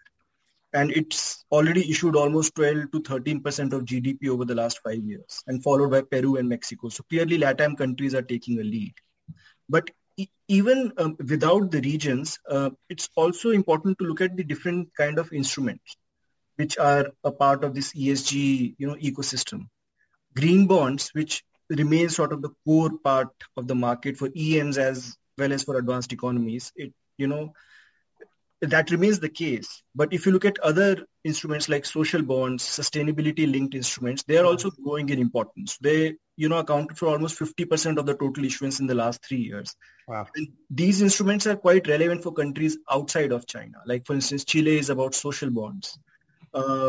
and 0.74 0.92
it's 0.92 1.44
already 1.52 1.90
issued 1.92 2.16
almost 2.16 2.56
12 2.56 2.92
to 2.94 3.02
13 3.02 3.42
percent 3.42 3.74
of 3.74 3.84
GDP 3.84 4.30
over 4.30 4.46
the 4.46 4.56
last 4.56 4.80
five 4.82 5.04
years, 5.04 5.44
and 5.48 5.62
followed 5.62 5.92
by 5.92 6.02
Peru 6.02 6.38
and 6.38 6.48
Mexico. 6.48 6.88
So 6.88 7.04
clearly, 7.10 7.38
LATAM 7.38 7.78
countries 7.78 8.16
are 8.16 8.22
taking 8.22 8.60
a 8.60 8.64
lead. 8.64 8.94
But 9.68 9.92
even 10.48 10.92
um, 10.98 11.18
without 11.20 11.72
the 11.72 11.82
regions, 11.82 12.40
uh, 12.50 12.72
it's 12.90 13.10
also 13.16 13.52
important 13.52 14.00
to 14.00 14.06
look 14.06 14.22
at 14.22 14.36
the 14.36 14.44
different 14.44 14.90
kind 14.96 15.20
of 15.20 15.32
instruments 15.32 15.96
which 16.60 16.78
are 16.78 17.12
a 17.24 17.32
part 17.32 17.64
of 17.64 17.74
this 17.74 17.94
ESG, 17.94 18.76
you 18.78 18.86
know, 18.86 18.96
ecosystem. 18.96 19.70
Green 20.36 20.68
bonds, 20.68 21.10
which 21.14 21.42
remain 21.70 22.10
sort 22.10 22.34
of 22.34 22.42
the 22.42 22.50
core 22.66 22.92
part 23.02 23.30
of 23.56 23.66
the 23.68 23.76
market 23.76 24.18
for 24.18 24.30
EMs 24.38 24.78
as 24.78 25.16
well 25.38 25.54
as 25.54 25.64
for 25.64 25.78
advanced 25.78 26.12
economies. 26.12 26.74
It, 26.76 26.94
you 27.18 27.28
know, 27.28 27.54
that 28.62 28.92
remains 28.92 29.20
the 29.20 29.30
case. 29.30 29.84
But 29.96 30.12
if 30.12 30.26
you 30.26 30.34
look 30.34 30.44
at 30.44 30.60
other 30.60 31.06
instruments 31.24 31.70
like 31.70 31.86
social 31.86 32.24
bonds, 32.24 32.66
sustainability 32.66 33.50
linked 33.50 33.74
instruments, 33.74 34.24
they 34.24 34.38
are 34.38 34.46
also 34.46 34.70
growing 34.70 35.08
in 35.08 35.20
importance. 35.20 35.78
They 35.78 36.18
you 36.36 36.50
know, 36.50 36.58
accounted 36.58 36.98
for 36.98 37.08
almost 37.08 37.40
50% 37.40 37.98
of 37.98 38.06
the 38.06 38.16
total 38.16 38.46
issuance 38.46 38.80
in 38.80 38.88
the 38.88 38.96
last 38.96 39.26
three 39.26 39.42
years. 39.42 39.76
Wow. 40.08 40.28
And 40.36 40.48
these 40.70 41.02
instruments 41.02 41.46
are 41.48 41.58
quite 41.58 41.88
relevant 41.88 42.24
for 42.24 42.34
countries 42.34 42.78
outside 42.90 43.34
of 43.34 43.46
China. 43.46 43.80
Like, 43.86 44.06
for 44.06 44.14
instance, 44.14 44.46
Chile 44.46 44.78
is 44.78 44.90
about 44.90 45.16
social 45.16 45.50
bonds 45.50 46.00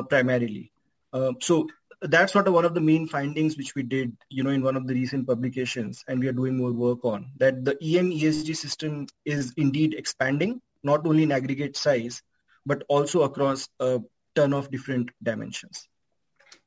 primarily. 0.08 0.72
Uh, 1.12 1.32
so 1.40 1.66
that's 2.02 2.32
sort 2.32 2.48
of 2.48 2.54
one 2.54 2.64
of 2.64 2.74
the 2.74 2.80
main 2.80 3.06
findings 3.06 3.56
which 3.56 3.74
we 3.74 3.82
did, 3.82 4.16
you 4.30 4.42
know, 4.42 4.50
in 4.50 4.62
one 4.62 4.76
of 4.76 4.86
the 4.86 4.94
recent 4.94 5.26
publications, 5.26 6.02
and 6.08 6.18
we 6.18 6.28
are 6.28 6.32
doing 6.32 6.56
more 6.56 6.72
work 6.72 7.04
on 7.04 7.30
that 7.36 7.64
the 7.64 7.72
EM 7.72 8.10
ESG 8.10 8.56
system 8.56 9.06
is 9.24 9.52
indeed 9.56 9.94
expanding, 9.94 10.62
not 10.82 11.06
only 11.06 11.24
in 11.24 11.32
aggregate 11.32 11.76
size, 11.76 12.22
but 12.64 12.84
also 12.88 13.22
across 13.22 13.68
a 13.80 14.00
ton 14.34 14.54
of 14.54 14.70
different 14.70 15.10
dimensions. 15.22 15.88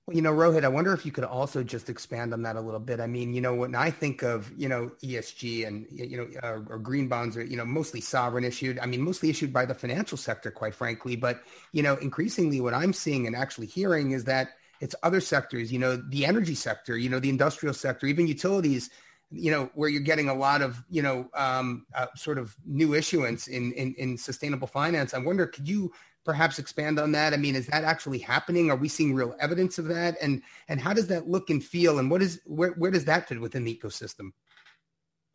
Well, 0.06 0.18
you 0.18 0.22
know, 0.22 0.34
Rohit, 0.34 0.66
I 0.66 0.68
wonder 0.68 0.94
if 0.94 1.06
you 1.06 1.14
could 1.14 1.24
also 1.24 1.64
just 1.64 1.90
expand 1.90 2.34
on 2.34 2.42
that 2.42 2.58
a 2.58 2.62
little 2.62 2.80
bit. 2.82 3.00
I 3.00 3.08
mean, 3.08 3.34
you 3.34 3.40
know, 3.40 3.56
when 3.56 3.74
I 3.74 3.90
think 3.90 4.22
of, 4.22 4.52
you 4.58 4.68
know, 4.68 4.92
ESG 5.02 5.66
and, 5.66 5.88
you 5.90 6.18
know, 6.18 6.28
uh, 6.44 6.60
or 6.70 6.78
green 6.78 7.08
bonds 7.08 7.38
are, 7.38 7.44
you 7.46 7.56
know, 7.56 7.64
mostly 7.64 8.02
sovereign 8.02 8.44
issued. 8.44 8.80
I 8.80 8.86
mean, 8.86 9.00
mostly 9.00 9.30
issued 9.30 9.54
by 9.54 9.66
the 9.66 9.74
financial 9.74 10.18
sector, 10.18 10.52
quite 10.52 10.76
frankly. 10.76 11.16
But, 11.16 11.42
you 11.72 11.84
know, 11.84 11.96
increasingly 11.96 12.60
what 12.60 12.74
I'm 12.74 12.92
seeing 12.92 13.28
and 13.28 13.36
actually 13.36 13.68
hearing 13.68 14.12
is 14.12 14.26
that 14.26 14.50
it's 14.82 14.96
other 15.04 15.22
sectors, 15.22 15.72
you 15.72 15.80
know, 15.80 15.96
the 15.96 16.26
energy 16.26 16.56
sector, 16.56 16.98
you 16.98 17.08
know, 17.10 17.20
the 17.22 17.30
industrial 17.30 17.74
sector, 17.74 18.06
even 18.06 18.28
utilities, 18.28 18.90
you 19.32 19.52
know, 19.52 19.72
where 19.74 19.88
you're 19.88 20.02
getting 20.02 20.28
a 20.28 20.34
lot 20.34 20.62
of, 20.62 20.84
you 20.90 21.02
know, 21.02 21.30
um, 21.34 21.86
uh, 21.96 22.08
sort 22.18 22.38
of 22.38 22.58
new 22.66 22.94
issuance 22.94 23.48
in, 23.48 23.72
in, 23.72 23.96
in 23.98 24.18
sustainable 24.18 24.68
finance. 24.68 25.14
I 25.14 25.20
wonder, 25.20 25.48
could 25.48 25.70
you 25.70 25.94
perhaps 26.26 26.60
expand 26.60 27.00
on 27.00 27.12
that? 27.14 27.34
I 27.34 27.38
mean, 27.38 27.56
is 27.56 27.68
that 27.68 27.84
actually 27.84 28.20
happening? 28.20 28.70
Are 28.72 28.76
we 28.76 28.88
seeing 28.88 29.14
real 29.14 29.36
evidence 29.40 29.78
of 29.78 29.86
that? 29.86 30.16
And 30.22 30.42
and 30.68 30.80
how 30.80 30.94
does 30.94 31.08
that 31.08 31.28
look 31.28 31.50
and 31.50 31.64
feel? 31.64 32.00
And 32.00 32.10
what 32.10 32.22
is 32.22 32.42
where 32.46 32.72
where 32.72 32.92
does 32.92 33.06
that 33.06 33.28
fit 33.28 33.42
within 33.42 33.64
the 33.64 33.76
ecosystem? 33.76 34.32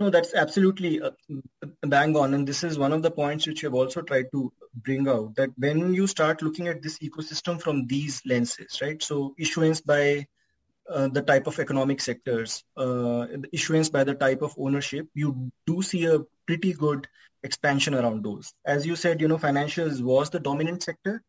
No, 0.01 0.11
that's 0.11 0.33
absolutely 0.33 1.03
uh, 1.03 1.11
bang 1.83 2.17
on. 2.17 2.33
And 2.35 2.47
this 2.47 2.63
is 2.63 2.79
one 2.79 2.93
of 2.93 3.03
the 3.03 3.11
points 3.11 3.47
which 3.47 3.63
we've 3.63 3.75
also 3.75 4.01
tried 4.03 4.27
to 4.33 4.53
bring 4.75 5.09
out 5.09 5.35
that 5.35 5.51
when 5.57 5.93
you 5.93 6.07
start 6.07 6.41
looking 6.41 6.69
at 6.69 6.83
this 6.83 6.99
ecosystem 6.99 7.61
from 7.61 7.87
these 7.87 8.23
lenses, 8.25 8.81
right? 8.81 9.03
So 9.03 9.35
issuance 9.39 9.81
by 9.81 10.27
uh, 10.89 11.09
the 11.09 11.23
type 11.23 11.49
of 11.49 11.59
economic 11.59 12.01
sectors, 12.01 12.63
uh, 12.77 13.27
issuance 13.53 13.89
by 13.89 14.05
the 14.05 14.15
type 14.15 14.41
of 14.41 14.55
ownership, 14.57 15.09
you 15.15 15.51
do 15.67 15.83
see 15.83 16.07
a 16.07 16.21
pretty 16.47 16.73
good 16.73 17.09
expansion 17.43 17.95
around 17.95 18.25
those. 18.25 18.53
As 18.67 18.87
you 18.87 18.97
said, 18.97 19.21
you 19.21 19.29
know, 19.29 19.39
financials 19.39 20.03
was 20.03 20.31
the 20.31 20.41
dominant 20.41 20.83
sector 20.83 21.23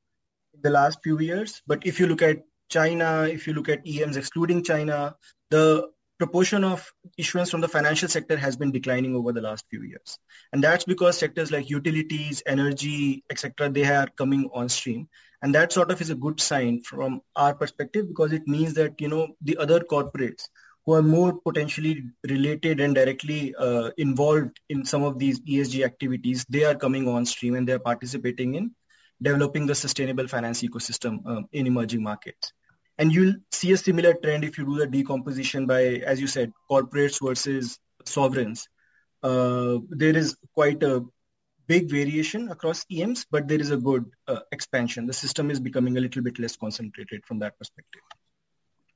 in 0.54 0.62
the 0.62 0.70
last 0.70 1.00
few 1.04 1.20
years. 1.20 1.62
But 1.68 1.86
if 1.86 2.00
you 2.00 2.08
look 2.08 2.22
at 2.22 2.44
China, 2.70 3.24
if 3.24 3.48
you 3.48 3.54
look 3.54 3.70
at 3.70 3.88
EMs 3.88 4.18
excluding 4.18 4.64
China, 4.64 5.16
the 5.50 5.90
proportion 6.20 6.66
of 6.66 6.92
issuance 7.18 7.50
from 7.50 7.62
the 7.62 7.68
financial 7.68 8.10
sector 8.10 8.36
has 8.36 8.58
been 8.58 8.72
declining 8.72 9.16
over 9.16 9.32
the 9.32 9.42
last 9.42 9.66
few 9.70 9.82
years. 9.84 10.20
And 10.52 10.64
that's 10.64 10.84
because 10.84 11.18
sectors 11.18 11.50
like 11.50 11.70
utilities, 11.70 12.44
energy, 12.46 13.24
etc., 13.30 13.70
they 13.70 13.86
are 13.86 14.08
coming 14.18 14.50
on 14.54 14.68
stream. 14.68 15.08
And 15.42 15.56
that 15.56 15.72
sort 15.72 15.92
of 15.92 16.02
is 16.02 16.10
a 16.10 16.16
good 16.16 16.42
sign 16.42 16.82
from 16.82 17.22
our 17.38 17.56
perspective 17.56 18.10
because 18.10 18.34
it 18.34 18.46
means 18.48 18.74
that, 18.74 19.00
you 19.00 19.08
know, 19.08 19.30
the 19.42 19.58
other 19.58 19.80
corporates 19.80 20.44
who 20.86 20.94
are 20.94 21.02
more 21.02 21.40
potentially 21.46 22.04
related 22.28 22.80
and 22.80 22.96
directly 22.96 23.54
uh, 23.56 23.92
involved 23.98 24.60
in 24.70 24.86
some 24.86 25.04
of 25.04 25.20
these 25.20 25.40
ESG 25.42 25.86
activities, 25.86 26.46
they 26.50 26.64
are 26.64 26.76
coming 26.76 27.08
on 27.08 27.26
stream 27.26 27.56
and 27.56 27.68
they're 27.68 27.80
participating 27.80 28.56
in 28.56 28.72
developing 29.22 29.66
the 29.66 29.76
sustainable 29.76 30.28
finance 30.28 30.62
ecosystem 30.62 31.26
um, 31.26 31.46
in 31.52 31.68
emerging 31.68 32.02
markets. 32.02 32.54
And 32.98 33.14
you'll 33.14 33.36
see 33.52 33.72
a 33.72 33.78
similar 33.78 34.14
trend 34.14 34.44
if 34.44 34.58
you 34.58 34.66
do 34.66 34.78
the 34.78 34.88
decomposition 34.88 35.66
by, 35.66 35.84
as 36.06 36.20
you 36.20 36.28
said, 36.28 36.52
corporates 36.70 37.26
versus 37.26 37.80
sovereigns. 38.06 38.68
Uh, 39.24 39.78
there 39.90 40.16
is 40.16 40.36
quite 40.54 40.84
a 40.84 41.06
big 41.68 41.90
variation 41.90 42.50
across 42.50 42.86
EMs, 42.92 43.26
but 43.32 43.48
there 43.48 43.60
is 43.60 43.72
a 43.72 43.78
good 43.78 44.06
uh, 44.28 44.40
expansion. 44.52 45.06
The 45.06 45.14
system 45.14 45.52
is 45.52 45.60
becoming 45.60 45.98
a 45.98 46.02
little 46.02 46.22
bit 46.22 46.40
less 46.40 46.58
concentrated 46.58 47.26
from 47.26 47.40
that 47.40 47.58
perspective. 47.58 48.02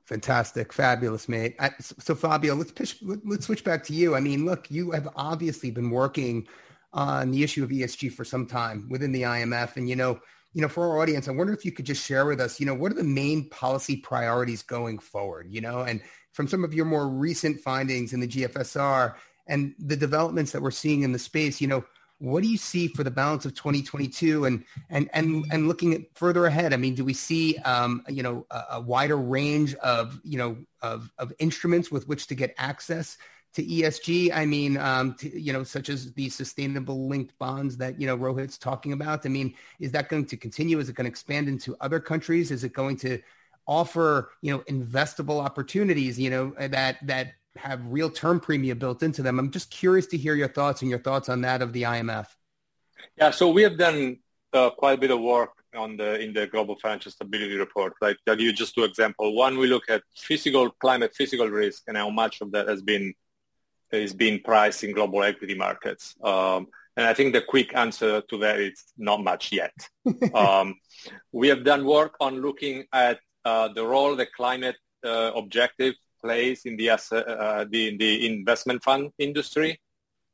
Fantastic, 0.05 0.73
fabulous, 0.73 1.29
mate. 1.29 1.55
So, 1.79 2.13
Fabio, 2.13 2.55
let's 2.55 2.73
let's 3.01 3.45
switch 3.45 3.63
back 3.63 3.83
to 3.85 3.93
you. 3.93 4.15
I 4.15 4.19
mean, 4.19 4.45
look, 4.45 4.69
you 4.69 4.91
have 4.91 5.07
obviously 5.15 5.71
been 5.71 5.89
working 5.89 6.45
on 6.91 7.31
the 7.31 7.41
issue 7.41 7.63
of 7.63 7.69
ESG 7.69 8.11
for 8.11 8.25
some 8.25 8.45
time 8.45 8.87
within 8.89 9.13
the 9.13 9.21
IMF, 9.21 9.77
and 9.77 9.87
you 9.87 9.95
know, 9.95 10.19
you 10.53 10.61
know, 10.61 10.67
for 10.67 10.87
our 10.89 11.01
audience, 11.01 11.27
I 11.27 11.31
wonder 11.31 11.53
if 11.53 11.63
you 11.63 11.71
could 11.71 11.85
just 11.85 12.05
share 12.05 12.25
with 12.25 12.41
us, 12.41 12.59
you 12.59 12.65
know, 12.65 12.75
what 12.75 12.91
are 12.91 12.95
the 12.95 13.03
main 13.03 13.49
policy 13.49 13.95
priorities 13.95 14.61
going 14.61 14.99
forward? 14.99 15.47
You 15.49 15.61
know, 15.61 15.79
and 15.81 16.01
from 16.33 16.47
some 16.47 16.63
of 16.63 16.73
your 16.73 16.85
more 16.85 17.07
recent 17.07 17.61
findings 17.61 18.11
in 18.11 18.19
the 18.19 18.27
GFSR 18.27 19.15
and 19.47 19.73
the 19.79 19.95
developments 19.95 20.51
that 20.51 20.61
we're 20.61 20.71
seeing 20.71 21.03
in 21.03 21.13
the 21.13 21.19
space, 21.19 21.61
you 21.61 21.67
know, 21.67 21.85
what 22.23 22.41
do 22.41 22.47
you 22.47 22.57
see 22.57 22.87
for 22.87 23.03
the 23.03 23.11
balance 23.11 23.43
of 23.43 23.53
2022 23.53 24.45
and 24.45 24.63
and 24.89 25.09
and 25.13 25.45
and 25.51 25.67
looking 25.67 25.93
at 25.93 26.01
further 26.15 26.45
ahead? 26.45 26.73
I 26.73 26.77
mean, 26.77 26.95
do 26.95 27.03
we 27.03 27.13
see 27.13 27.57
um, 27.57 28.01
you 28.07 28.23
know 28.23 28.45
a, 28.49 28.63
a, 28.71 28.81
wider 28.81 29.17
range 29.17 29.75
of 29.75 30.21
you 30.23 30.37
know 30.37 30.55
of 30.81 31.11
of 31.17 31.33
instruments 31.39 31.91
with 31.91 32.07
which 32.07 32.27
to 32.27 32.35
get 32.35 32.55
access 32.57 33.17
to 33.55 33.63
ESG? 33.63 34.33
I 34.33 34.45
mean, 34.45 34.77
um, 34.77 35.15
to, 35.15 35.37
you 35.37 35.51
know, 35.51 35.65
such 35.65 35.89
as 35.89 36.13
the 36.13 36.29
sustainable 36.29 37.09
linked 37.09 37.37
bonds 37.39 37.75
that 37.77 37.99
you 37.99 38.07
know 38.07 38.17
Rohit's 38.17 38.57
talking 38.57 38.93
about. 38.93 39.25
I 39.25 39.29
mean, 39.29 39.53
is 39.81 39.91
that 39.91 40.07
going 40.07 40.25
to 40.27 40.37
continue? 40.37 40.79
Is 40.79 40.87
it 40.87 40.95
going 40.95 41.05
to 41.05 41.11
expand 41.11 41.49
into 41.49 41.75
other 41.81 41.99
countries? 41.99 42.51
Is 42.51 42.63
it 42.63 42.71
going 42.71 42.95
to 42.97 43.19
offer 43.67 44.31
you 44.41 44.53
know 44.53 44.59
investable 44.69 45.43
opportunities? 45.43 46.17
You 46.17 46.29
know 46.29 46.53
that 46.57 47.05
that 47.05 47.33
have 47.55 47.81
real 47.85 48.09
term 48.09 48.39
premium 48.39 48.77
built 48.77 49.03
into 49.03 49.21
them. 49.21 49.39
I'm 49.39 49.51
just 49.51 49.69
curious 49.69 50.07
to 50.07 50.17
hear 50.17 50.35
your 50.35 50.47
thoughts 50.47 50.81
and 50.81 50.89
your 50.89 50.99
thoughts 50.99 51.29
on 51.29 51.41
that 51.41 51.61
of 51.61 51.73
the 51.73 51.83
IMF. 51.83 52.27
Yeah, 53.17 53.31
so 53.31 53.49
we 53.49 53.61
have 53.63 53.77
done 53.77 54.17
uh, 54.53 54.71
quite 54.71 54.93
a 54.93 54.97
bit 54.97 55.11
of 55.11 55.19
work 55.21 55.51
on 55.75 55.97
the 55.97 56.19
in 56.19 56.33
the 56.33 56.47
global 56.47 56.75
financial 56.75 57.11
stability 57.11 57.57
report. 57.57 57.93
Like 58.01 58.17
I'll 58.27 58.35
give 58.35 58.45
you 58.45 58.53
just 58.53 58.75
two 58.75 58.83
example. 58.83 59.35
One, 59.35 59.57
we 59.57 59.67
look 59.67 59.89
at 59.89 60.03
physical 60.15 60.69
climate, 60.71 61.13
physical 61.15 61.47
risk, 61.47 61.83
and 61.87 61.97
how 61.97 62.09
much 62.09 62.41
of 62.41 62.51
that 62.51 62.67
has 62.67 62.81
been 62.81 63.13
is 63.91 64.13
being 64.13 64.39
priced 64.41 64.83
in 64.83 64.91
global 64.91 65.23
equity 65.23 65.53
markets. 65.53 66.15
Um, 66.23 66.67
and 66.95 67.05
I 67.05 67.13
think 67.13 67.33
the 67.33 67.41
quick 67.41 67.75
answer 67.75 68.21
to 68.21 68.37
that 68.39 68.59
is 68.59 68.83
not 68.97 69.23
much 69.23 69.51
yet. 69.51 69.73
um, 70.33 70.75
we 71.31 71.47
have 71.49 71.63
done 71.63 71.85
work 71.85 72.15
on 72.19 72.41
looking 72.41 72.85
at 72.91 73.19
uh, 73.45 73.67
the 73.67 73.85
role 73.85 74.15
the 74.15 74.25
climate 74.25 74.77
uh, 75.03 75.31
objective 75.35 75.95
place 76.23 76.65
in 76.65 76.77
the, 76.77 76.89
uh, 76.89 77.65
the, 77.69 77.89
in 77.89 77.97
the 77.97 78.25
investment 78.25 78.83
fund 78.83 79.11
industry 79.19 79.79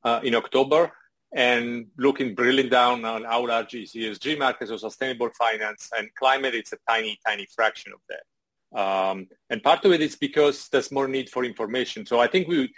uh, 0.03 0.19
in 0.23 0.35
October 0.35 0.91
and 1.33 1.87
looking 1.97 2.33
drilling 2.33 2.69
down 2.69 3.05
on 3.05 3.23
how 3.23 3.47
large 3.47 3.75
is 3.75 3.93
ESG 3.93 4.37
markets 4.39 4.71
or 4.71 4.77
sustainable 4.77 5.29
finance 5.37 5.89
and 5.97 6.09
climate, 6.15 6.55
it's 6.55 6.73
a 6.73 6.77
tiny, 6.87 7.19
tiny 7.25 7.45
fraction 7.55 7.91
of 7.93 7.99
that. 8.09 8.23
Um, 8.79 9.27
and 9.49 9.61
part 9.61 9.83
of 9.85 9.91
it 9.91 10.01
is 10.01 10.15
because 10.15 10.69
there's 10.69 10.91
more 10.91 11.07
need 11.07 11.29
for 11.29 11.43
information. 11.43 12.05
So 12.05 12.19
I 12.19 12.27
think 12.27 12.47
we, 12.47 12.71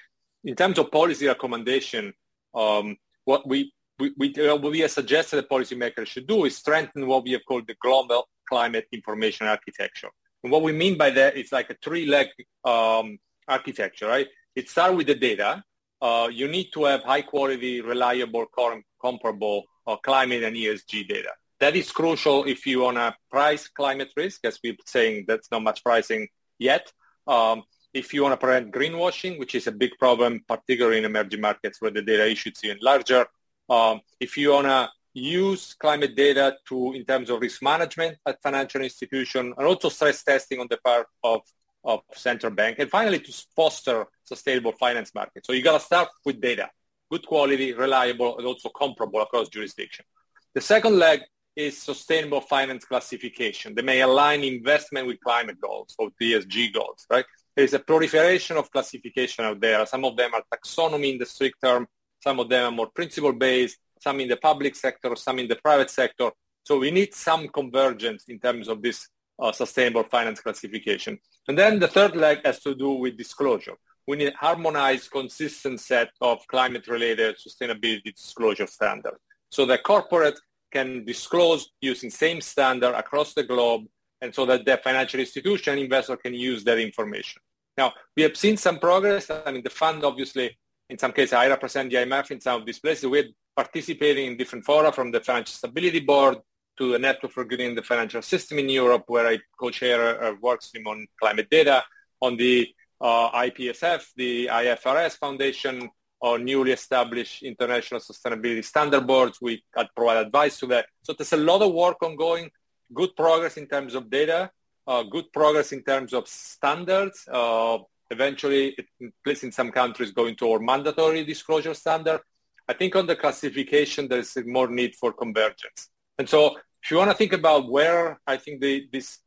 in 0.44 0.56
terms 0.56 0.80
of 0.80 0.92
policy 0.92 1.28
recommendation, 1.28 2.14
um, 2.54 2.98
what 3.26 3.48
we 3.48 3.72
we, 4.00 4.12
we, 4.18 4.48
uh, 4.48 4.56
what 4.56 4.72
we 4.72 4.80
have 4.80 4.92
suggested 4.92 5.36
that 5.36 5.50
policymakers 5.50 6.08
should 6.08 6.26
do 6.26 6.46
is 6.46 6.58
strengthen 6.58 7.06
what 7.06 7.24
we 7.24 7.34
have 7.34 7.46
called 7.48 7.68
the 7.68 7.76
global 7.82 8.28
climate 8.50 8.88
information 8.92 9.46
architecture. 9.46 10.10
And 10.44 10.52
what 10.52 10.64
we 10.64 10.72
mean 10.72 10.98
by 10.98 11.12
that 11.12 11.38
is 11.38 11.52
like 11.52 11.70
a 11.70 11.76
three-leg 11.84 12.28
um, 12.66 13.20
architecture, 13.48 14.08
right? 14.08 14.28
It 14.56 14.70
starts 14.70 14.96
with 14.96 15.08
the 15.08 15.16
data. 15.16 15.64
Uh, 16.02 16.30
you 16.32 16.48
need 16.48 16.72
to 16.74 16.86
have 16.86 17.04
high 17.04 17.22
quality, 17.22 17.82
reliable, 17.82 18.46
com- 18.56 18.84
comparable 19.00 19.64
uh, 19.86 19.98
climate 19.98 20.44
and 20.44 20.56
ESG 20.56 21.08
data. 21.08 21.30
That 21.60 21.76
is 21.76 21.92
crucial 21.92 22.46
if 22.46 22.66
you 22.66 22.82
want 22.82 22.98
to 22.98 23.16
price 23.30 23.68
climate 23.68 24.12
risk, 24.18 24.46
as 24.46 24.60
we're 24.64 24.76
saying, 24.86 25.26
that's 25.28 25.52
not 25.52 25.62
much 25.62 25.84
pricing 25.84 26.28
yet. 26.58 26.92
Um, 27.28 27.64
if 27.94 28.14
you 28.14 28.24
want 28.24 28.34
to 28.34 28.38
prevent 28.38 28.72
greenwashing, 28.72 29.38
which 29.38 29.54
is 29.54 29.68
a 29.68 29.72
big 29.72 29.92
problem, 30.00 30.44
particularly 30.48 30.98
in 30.98 31.06
emerging 31.06 31.42
markets 31.42 31.82
where 31.82 31.92
the 31.92 32.02
data 32.02 32.28
issue 32.28 32.50
is 32.50 32.64
even 32.64 32.80
larger. 32.82 33.28
Um, 33.70 34.02
if 34.20 34.38
you 34.38 34.52
want 34.52 34.68
to 34.68 34.90
use 35.14 35.74
climate 35.74 36.16
data 36.16 36.56
to 36.68 36.94
in 36.94 37.06
terms 37.06 37.30
of 37.30 37.42
risk 37.42 37.62
management 37.62 38.18
at 38.26 38.42
financial 38.42 38.82
institution 38.82 39.54
and 39.58 39.68
also 39.68 39.90
stress 39.90 40.24
testing 40.24 40.60
on 40.60 40.68
the 40.70 40.78
part 40.78 41.08
of, 41.24 41.42
of 41.84 42.02
central 42.14 42.54
bank. 42.54 42.78
And 42.80 42.90
finally, 42.90 43.20
to 43.20 43.34
foster 43.56 44.06
sustainable 44.24 44.72
finance 44.74 45.14
market 45.14 45.46
So 45.46 45.54
you 45.54 45.62
got 45.62 45.78
to 45.80 45.86
start 45.86 46.10
with 46.26 46.40
data, 46.40 46.70
good 47.10 47.26
quality, 47.26 47.74
reliable, 47.74 48.38
and 48.38 48.48
also 48.48 48.70
comparable 48.70 49.22
across 49.22 49.50
jurisdiction. 49.50 50.06
The 50.54 50.62
second 50.62 50.98
leg 50.98 51.22
is 51.56 51.78
sustainable 51.78 52.42
finance 52.42 52.86
classification. 52.86 53.76
They 53.76 53.82
may 53.82 54.02
align 54.02 54.44
investment 54.44 55.08
with 55.08 55.20
climate 55.20 55.60
goals 55.60 55.96
or 56.00 56.10
ESG 56.22 56.74
goals, 56.74 57.06
right? 57.10 57.26
There's 57.56 57.74
a 57.74 57.80
proliferation 57.80 58.56
of 58.56 58.72
classification 58.72 59.44
out 59.44 59.60
there. 59.60 59.86
Some 59.86 60.06
of 60.06 60.16
them 60.16 60.32
are 60.34 60.44
taxonomy 60.54 61.12
in 61.12 61.18
the 61.18 61.26
strict 61.26 61.62
term. 61.62 61.88
Some 62.24 62.40
of 62.40 62.48
them 62.48 62.72
are 62.72 62.76
more 62.76 62.90
principle-based 62.90 63.78
some 64.02 64.20
in 64.20 64.28
the 64.28 64.38
public 64.38 64.76
sector, 64.76 65.16
some 65.16 65.40
in 65.40 65.48
the 65.48 65.56
private 65.56 65.90
sector. 65.90 66.32
So 66.64 66.80
we 66.80 66.92
need 66.92 67.14
some 67.14 67.48
convergence 67.48 68.26
in 68.28 68.40
terms 68.40 68.68
of 68.68 68.82
this 68.82 69.08
uh, 69.40 69.52
sustainable 69.52 70.04
finance 70.04 70.40
classification. 70.42 71.20
And 71.48 71.58
then 71.58 71.80
the 71.80 71.88
third 71.88 72.16
leg 72.16 72.40
has 72.46 72.60
to 72.62 72.76
do 72.76 72.92
with 72.92 73.18
disclosure. 73.18 73.76
We 74.08 74.18
need 74.18 74.34
harmonized, 74.34 75.12
consistent 75.12 75.80
set 75.80 76.10
of 76.22 76.46
climate-related 76.48 77.36
sustainability 77.38 78.14
disclosure 78.16 78.68
standards 78.68 79.18
so 79.50 79.66
that 79.66 79.84
corporate 79.84 80.40
can 80.72 81.06
disclose 81.06 81.70
using 81.82 82.10
same 82.10 82.42
standard 82.42 82.94
across 82.96 83.34
the 83.34 83.44
globe 83.44 83.84
and 84.22 84.34
so 84.34 84.46
that 84.46 84.66
the 84.66 84.78
financial 84.78 85.20
institution 85.20 85.78
investor 85.78 86.18
can 86.18 86.34
use 86.34 86.64
that 86.64 86.80
information. 86.80 87.42
Now, 87.78 87.94
we 88.16 88.24
have 88.24 88.38
seen 88.38 88.58
some 88.58 88.80
progress. 88.80 89.30
I 89.30 89.52
mean, 89.52 89.64
the 89.64 89.70
fund, 89.70 90.04
obviously, 90.04 90.58
in 90.92 90.98
some 90.98 91.14
cases, 91.14 91.32
I 91.32 91.48
represent 91.48 91.90
the 91.90 91.96
IMF 91.96 92.32
in 92.32 92.42
some 92.42 92.60
of 92.60 92.66
these 92.66 92.80
places. 92.80 93.06
We're 93.06 93.30
participating 93.56 94.28
in 94.28 94.36
different 94.36 94.66
fora 94.66 94.92
from 94.92 95.10
the 95.10 95.22
Financial 95.22 95.54
Stability 95.54 96.02
Board 96.02 96.38
to 96.78 96.92
the 96.92 97.00
Network 97.00 97.32
for 97.32 97.46
Greening 97.46 97.76
the 97.76 97.82
Financial 97.82 98.22
System 98.22 98.60
in 98.60 98.68
Europe, 98.68 99.06
where 99.08 99.26
I 99.26 99.40
co-chair 99.58 100.22
a 100.22 100.36
work 100.36 100.62
stream 100.62 100.86
on 100.88 101.08
climate 101.22 101.48
data, 101.50 101.82
on 102.22 102.36
the 102.36 102.68
uh, 103.00 103.32
IPSF, 103.32 104.04
the 104.18 104.48
IFRS 104.48 105.18
Foundation, 105.18 105.90
or 106.20 106.38
newly 106.38 106.74
established 106.74 107.42
international 107.42 108.02
sustainability 108.02 108.64
standard 108.64 109.08
boards. 109.08 109.40
We 109.42 109.64
provide 109.96 110.26
advice 110.26 110.60
to 110.60 110.68
that. 110.68 110.88
So 111.04 111.14
there's 111.14 111.32
a 111.32 111.38
lot 111.38 111.62
of 111.62 111.74
work 111.74 112.04
ongoing, 112.04 112.52
good 112.94 113.16
progress 113.16 113.56
in 113.56 113.68
terms 113.68 113.96
of 113.96 114.10
data, 114.10 114.52
uh, 114.86 115.04
good 115.04 115.32
progress 115.32 115.72
in 115.72 115.84
terms 115.84 116.14
of 116.14 116.28
standards. 116.28 117.26
Uh, 117.32 117.78
eventually, 118.12 118.78
at 118.78 118.86
least 119.26 119.44
in 119.44 119.52
some 119.52 119.72
countries, 119.72 120.12
going 120.12 120.36
toward 120.36 120.62
mandatory 120.62 121.24
disclosure 121.24 121.74
standard. 121.74 122.22
I 122.68 122.74
think 122.74 122.96
on 122.96 123.08
the 123.08 123.16
classification, 123.16 124.08
there's 124.08 124.38
more 124.46 124.68
need 124.68 124.96
for 124.96 125.12
convergence. 125.14 125.90
And 126.20 126.30
so 126.30 126.58
if 126.84 126.92
you 126.92 126.98
want 126.98 127.12
to 127.12 127.18
think 127.18 127.34
about 127.34 127.70
where 127.70 128.20
I 128.28 128.38
think 128.38 128.62
the, 128.62 128.88
this 128.92 129.20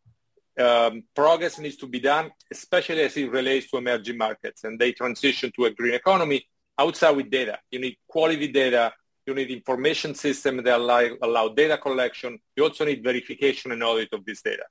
um, 0.58 1.04
progress 1.14 1.58
needs 1.58 1.76
to 1.78 1.86
be 1.86 2.00
done, 2.00 2.30
especially 2.52 3.02
as 3.02 3.16
it 3.16 3.30
relates 3.30 3.70
to 3.70 3.78
emerging 3.78 4.18
markets 4.18 4.64
and 4.64 4.78
they 4.78 4.92
transition 4.92 5.50
to 5.56 5.64
a 5.64 5.70
green 5.70 5.94
economy, 5.94 6.46
outside 6.78 7.12
with 7.12 7.30
data. 7.30 7.58
You 7.70 7.80
need 7.80 7.96
quality 8.08 8.48
data. 8.48 8.92
You 9.26 9.34
need 9.34 9.50
information 9.50 10.14
system 10.14 10.62
that 10.62 10.76
allow, 10.76 11.08
allow 11.22 11.48
data 11.48 11.78
collection. 11.78 12.38
You 12.56 12.64
also 12.64 12.84
need 12.84 13.02
verification 13.02 13.72
and 13.72 13.82
audit 13.82 14.12
of 14.12 14.24
this 14.24 14.42
data. 14.42 14.64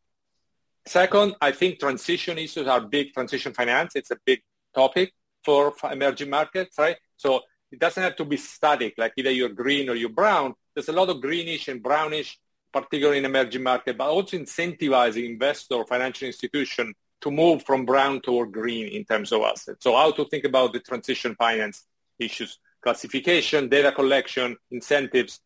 Second, 0.85 1.35
I 1.41 1.51
think 1.51 1.79
transition 1.79 2.37
issues 2.37 2.67
are 2.67 2.81
big. 2.81 3.13
Transition 3.13 3.53
finance, 3.53 3.95
it's 3.95 4.11
a 4.11 4.17
big 4.25 4.41
topic 4.75 5.13
for 5.43 5.73
emerging 5.91 6.29
markets, 6.29 6.77
right? 6.77 6.97
So 7.17 7.41
it 7.71 7.79
doesn't 7.79 8.03
have 8.03 8.15
to 8.17 8.25
be 8.25 8.37
static, 8.37 8.93
like 8.97 9.13
either 9.17 9.31
you're 9.31 9.49
green 9.49 9.89
or 9.89 9.95
you're 9.95 10.09
brown. 10.09 10.53
There's 10.73 10.89
a 10.89 10.93
lot 10.93 11.09
of 11.09 11.21
greenish 11.21 11.67
and 11.67 11.81
brownish, 11.81 12.37
particularly 12.71 13.19
in 13.19 13.25
emerging 13.25 13.63
markets, 13.63 13.97
but 13.97 14.09
also 14.09 14.37
incentivizing 14.37 15.25
investor 15.25 15.75
or 15.75 15.85
financial 15.85 16.27
institution 16.27 16.93
to 17.21 17.31
move 17.31 17.63
from 17.63 17.85
brown 17.85 18.19
toward 18.21 18.51
green 18.51 18.87
in 18.87 19.05
terms 19.05 19.31
of 19.31 19.41
assets. 19.41 19.83
So 19.83 19.95
how 19.95 20.11
to 20.11 20.25
think 20.25 20.43
about 20.43 20.73
the 20.73 20.79
transition 20.79 21.35
finance 21.35 21.85
issues, 22.19 22.59
classification, 22.81 23.69
data 23.69 23.91
collection, 23.91 24.57
incentives. 24.71 25.39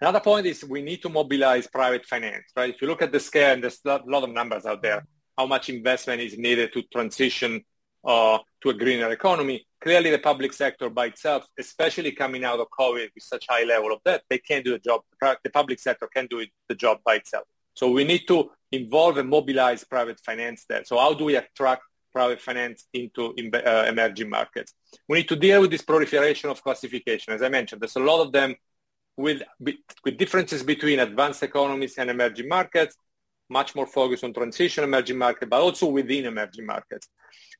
Another 0.00 0.20
point 0.20 0.46
is 0.46 0.64
we 0.64 0.82
need 0.82 1.02
to 1.02 1.08
mobilize 1.08 1.66
private 1.66 2.06
finance, 2.06 2.44
right? 2.56 2.72
If 2.74 2.80
you 2.80 2.88
look 2.88 3.02
at 3.02 3.12
the 3.12 3.20
scale, 3.20 3.54
and 3.54 3.62
there's 3.62 3.80
a 3.84 4.00
lot 4.06 4.22
of 4.22 4.30
numbers 4.30 4.64
out 4.64 4.82
there, 4.82 5.04
how 5.36 5.46
much 5.46 5.68
investment 5.68 6.20
is 6.20 6.38
needed 6.38 6.72
to 6.72 6.82
transition 6.82 7.64
uh, 8.04 8.38
to 8.62 8.70
a 8.70 8.74
greener 8.74 9.10
economy. 9.10 9.66
Clearly, 9.80 10.10
the 10.10 10.18
public 10.18 10.52
sector 10.52 10.88
by 10.88 11.06
itself, 11.06 11.46
especially 11.58 12.12
coming 12.12 12.44
out 12.44 12.60
of 12.60 12.68
COVID 12.78 13.08
with 13.14 13.24
such 13.24 13.46
high 13.48 13.64
level 13.64 13.92
of 13.92 14.00
debt, 14.04 14.22
they 14.28 14.38
can't 14.38 14.64
do 14.64 14.72
the 14.72 14.78
job. 14.78 15.02
The 15.20 15.50
public 15.50 15.80
sector 15.80 16.08
can't 16.12 16.30
do 16.30 16.40
it, 16.40 16.50
the 16.68 16.74
job 16.74 16.98
by 17.04 17.16
itself. 17.16 17.44
So 17.74 17.90
we 17.90 18.04
need 18.04 18.26
to 18.28 18.50
involve 18.72 19.18
and 19.18 19.28
mobilize 19.28 19.84
private 19.84 20.20
finance 20.20 20.64
there. 20.68 20.84
So 20.84 20.98
how 20.98 21.14
do 21.14 21.24
we 21.24 21.36
attract 21.36 21.82
private 22.12 22.40
finance 22.40 22.86
into 22.92 23.34
uh, 23.54 23.84
emerging 23.86 24.30
markets. 24.30 24.74
We 25.08 25.18
need 25.18 25.28
to 25.28 25.36
deal 25.36 25.60
with 25.60 25.70
this 25.70 25.82
proliferation 25.82 26.50
of 26.50 26.62
classification. 26.62 27.32
As 27.32 27.42
I 27.42 27.48
mentioned, 27.48 27.80
there's 27.80 27.96
a 27.96 28.00
lot 28.00 28.20
of 28.24 28.32
them 28.32 28.54
with, 29.18 29.42
with 30.04 30.16
differences 30.16 30.62
between 30.62 31.00
advanced 31.00 31.42
economies 31.42 31.98
and 31.98 32.08
emerging 32.08 32.48
markets, 32.48 32.96
much 33.50 33.74
more 33.74 33.86
focus 33.86 34.22
on 34.22 34.32
transition 34.32 34.84
emerging 34.84 35.18
market, 35.18 35.50
but 35.50 35.60
also 35.60 35.86
within 35.88 36.24
emerging 36.24 36.64
markets. 36.64 37.08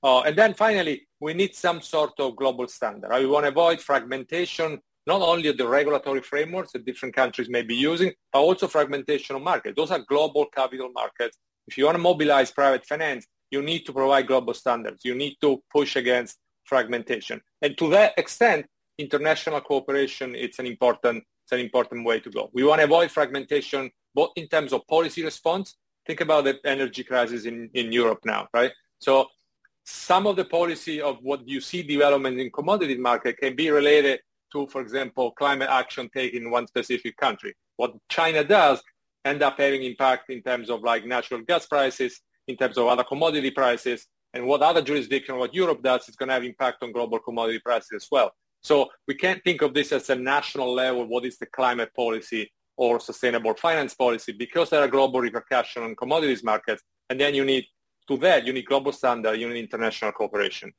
Uh, 0.02 0.20
and 0.20 0.36
then 0.36 0.54
finally, 0.54 1.08
we 1.18 1.34
need 1.34 1.54
some 1.56 1.80
sort 1.80 2.12
of 2.20 2.36
global 2.36 2.68
standard. 2.68 3.10
We 3.12 3.26
want 3.26 3.44
to 3.44 3.48
avoid 3.48 3.80
fragmentation, 3.80 4.78
not 5.06 5.20
only 5.20 5.48
of 5.48 5.58
the 5.58 5.66
regulatory 5.66 6.22
frameworks 6.22 6.72
that 6.72 6.86
different 6.86 7.16
countries 7.16 7.48
may 7.48 7.62
be 7.62 7.74
using, 7.74 8.12
but 8.32 8.38
also 8.38 8.68
fragmentation 8.68 9.34
of 9.34 9.42
markets. 9.42 9.74
Those 9.76 9.90
are 9.90 10.04
global 10.08 10.46
capital 10.54 10.90
markets. 10.94 11.38
If 11.66 11.76
you 11.76 11.86
want 11.86 11.96
to 11.96 12.02
mobilize 12.02 12.52
private 12.52 12.86
finance, 12.86 13.26
you 13.50 13.62
need 13.62 13.84
to 13.86 13.92
provide 13.92 14.28
global 14.28 14.54
standards. 14.54 15.04
You 15.04 15.16
need 15.16 15.36
to 15.40 15.60
push 15.72 15.96
against 15.96 16.38
fragmentation. 16.64 17.40
And 17.62 17.76
to 17.78 17.88
that 17.90 18.12
extent, 18.16 18.66
international 18.98 19.60
cooperation 19.60 20.34
it's 20.34 20.58
an 20.58 20.66
important 20.66 21.24
it's 21.48 21.58
an 21.58 21.60
important 21.60 22.04
way 22.04 22.20
to 22.20 22.30
go. 22.30 22.50
We 22.52 22.62
want 22.62 22.80
to 22.80 22.84
avoid 22.84 23.10
fragmentation 23.10 23.90
both 24.14 24.32
in 24.36 24.48
terms 24.48 24.74
of 24.74 24.86
policy 24.86 25.24
response. 25.24 25.76
Think 26.06 26.20
about 26.20 26.44
the 26.44 26.58
energy 26.66 27.02
crisis 27.02 27.46
in, 27.46 27.70
in 27.72 27.90
Europe 27.90 28.20
now, 28.26 28.48
right? 28.52 28.70
So 28.98 29.28
some 29.86 30.26
of 30.26 30.36
the 30.36 30.44
policy 30.44 31.00
of 31.00 31.16
what 31.22 31.48
you 31.48 31.62
see 31.62 31.82
development 31.82 32.38
in 32.38 32.50
commodity 32.50 32.98
market 32.98 33.38
can 33.38 33.56
be 33.56 33.70
related 33.70 34.20
to, 34.52 34.66
for 34.66 34.82
example, 34.82 35.30
climate 35.32 35.70
action 35.70 36.10
taken 36.14 36.42
in 36.42 36.50
one 36.50 36.66
specific 36.66 37.16
country. 37.16 37.54
What 37.76 37.94
China 38.10 38.44
does 38.44 38.82
end 39.24 39.42
up 39.42 39.58
having 39.58 39.84
impact 39.84 40.28
in 40.28 40.42
terms 40.42 40.68
of 40.68 40.82
like 40.82 41.06
natural 41.06 41.40
gas 41.40 41.64
prices, 41.64 42.20
in 42.46 42.58
terms 42.58 42.76
of 42.76 42.88
other 42.88 43.04
commodity 43.04 43.52
prices. 43.52 44.06
And 44.34 44.46
what 44.46 44.60
other 44.60 44.82
jurisdiction, 44.82 45.38
what 45.38 45.54
Europe 45.54 45.82
does, 45.82 46.10
is 46.10 46.16
going 46.16 46.28
to 46.28 46.34
have 46.34 46.44
impact 46.44 46.82
on 46.82 46.92
global 46.92 47.18
commodity 47.18 47.60
prices 47.60 47.92
as 47.96 48.06
well. 48.10 48.32
So 48.60 48.88
we 49.06 49.14
can't 49.14 49.42
think 49.44 49.62
of 49.62 49.74
this 49.74 49.92
as 49.92 50.10
a 50.10 50.16
national 50.16 50.72
level, 50.74 51.06
what 51.06 51.24
is 51.24 51.38
the 51.38 51.46
climate 51.46 51.94
policy 51.94 52.50
or 52.76 53.00
sustainable 53.00 53.54
finance 53.54 53.94
policy, 53.94 54.32
because 54.32 54.70
there 54.70 54.82
are 54.82 54.88
global 54.88 55.20
repercussions 55.20 55.84
on 55.84 55.96
commodities 55.96 56.44
markets. 56.44 56.82
And 57.10 57.20
then 57.20 57.34
you 57.34 57.44
need, 57.44 57.64
to 58.08 58.16
that, 58.18 58.46
you 58.46 58.52
need 58.52 58.66
global 58.66 58.92
standard, 58.92 59.34
you 59.34 59.48
need 59.48 59.58
international 59.58 60.12
cooperation. 60.12 60.72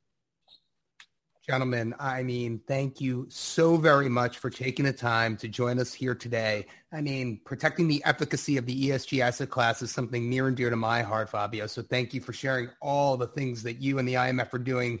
Gentlemen, 1.46 1.94
I 1.98 2.22
mean, 2.22 2.60
thank 2.68 3.00
you 3.00 3.26
so 3.28 3.76
very 3.76 4.08
much 4.08 4.38
for 4.38 4.50
taking 4.50 4.84
the 4.84 4.92
time 4.92 5.36
to 5.38 5.48
join 5.48 5.78
us 5.78 5.92
here 5.92 6.14
today. 6.14 6.66
I 6.92 7.00
mean, 7.00 7.40
protecting 7.44 7.88
the 7.88 8.02
efficacy 8.04 8.56
of 8.56 8.66
the 8.66 8.88
ESG 8.88 9.20
asset 9.20 9.50
class 9.50 9.82
is 9.82 9.90
something 9.90 10.28
near 10.30 10.48
and 10.48 10.56
dear 10.56 10.70
to 10.70 10.76
my 10.76 11.02
heart, 11.02 11.28
Fabio. 11.28 11.66
So 11.66 11.82
thank 11.82 12.14
you 12.14 12.20
for 12.20 12.32
sharing 12.32 12.68
all 12.80 13.16
the 13.16 13.26
things 13.26 13.62
that 13.64 13.80
you 13.80 13.98
and 13.98 14.06
the 14.06 14.14
IMF 14.14 14.52
are 14.54 14.58
doing 14.58 15.00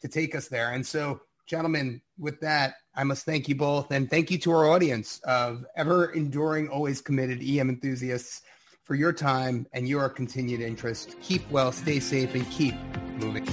to 0.00 0.08
take 0.08 0.34
us 0.34 0.48
there. 0.48 0.72
And 0.72 0.84
so, 0.84 1.20
gentlemen, 1.46 2.00
with 2.18 2.40
that, 2.40 2.74
I 2.94 3.04
must 3.04 3.24
thank 3.24 3.48
you 3.48 3.54
both 3.54 3.90
and 3.90 4.08
thank 4.08 4.30
you 4.30 4.38
to 4.38 4.50
our 4.52 4.70
audience 4.70 5.20
of 5.24 5.64
ever 5.76 6.12
enduring, 6.12 6.68
always 6.68 7.00
committed 7.00 7.42
EM 7.42 7.68
enthusiasts 7.68 8.42
for 8.84 8.94
your 8.94 9.12
time 9.12 9.66
and 9.72 9.88
your 9.88 10.08
continued 10.08 10.60
interest. 10.60 11.16
Keep 11.22 11.50
well, 11.50 11.72
stay 11.72 12.00
safe, 12.00 12.34
and 12.34 12.48
keep 12.50 12.74
moving. 13.16 13.46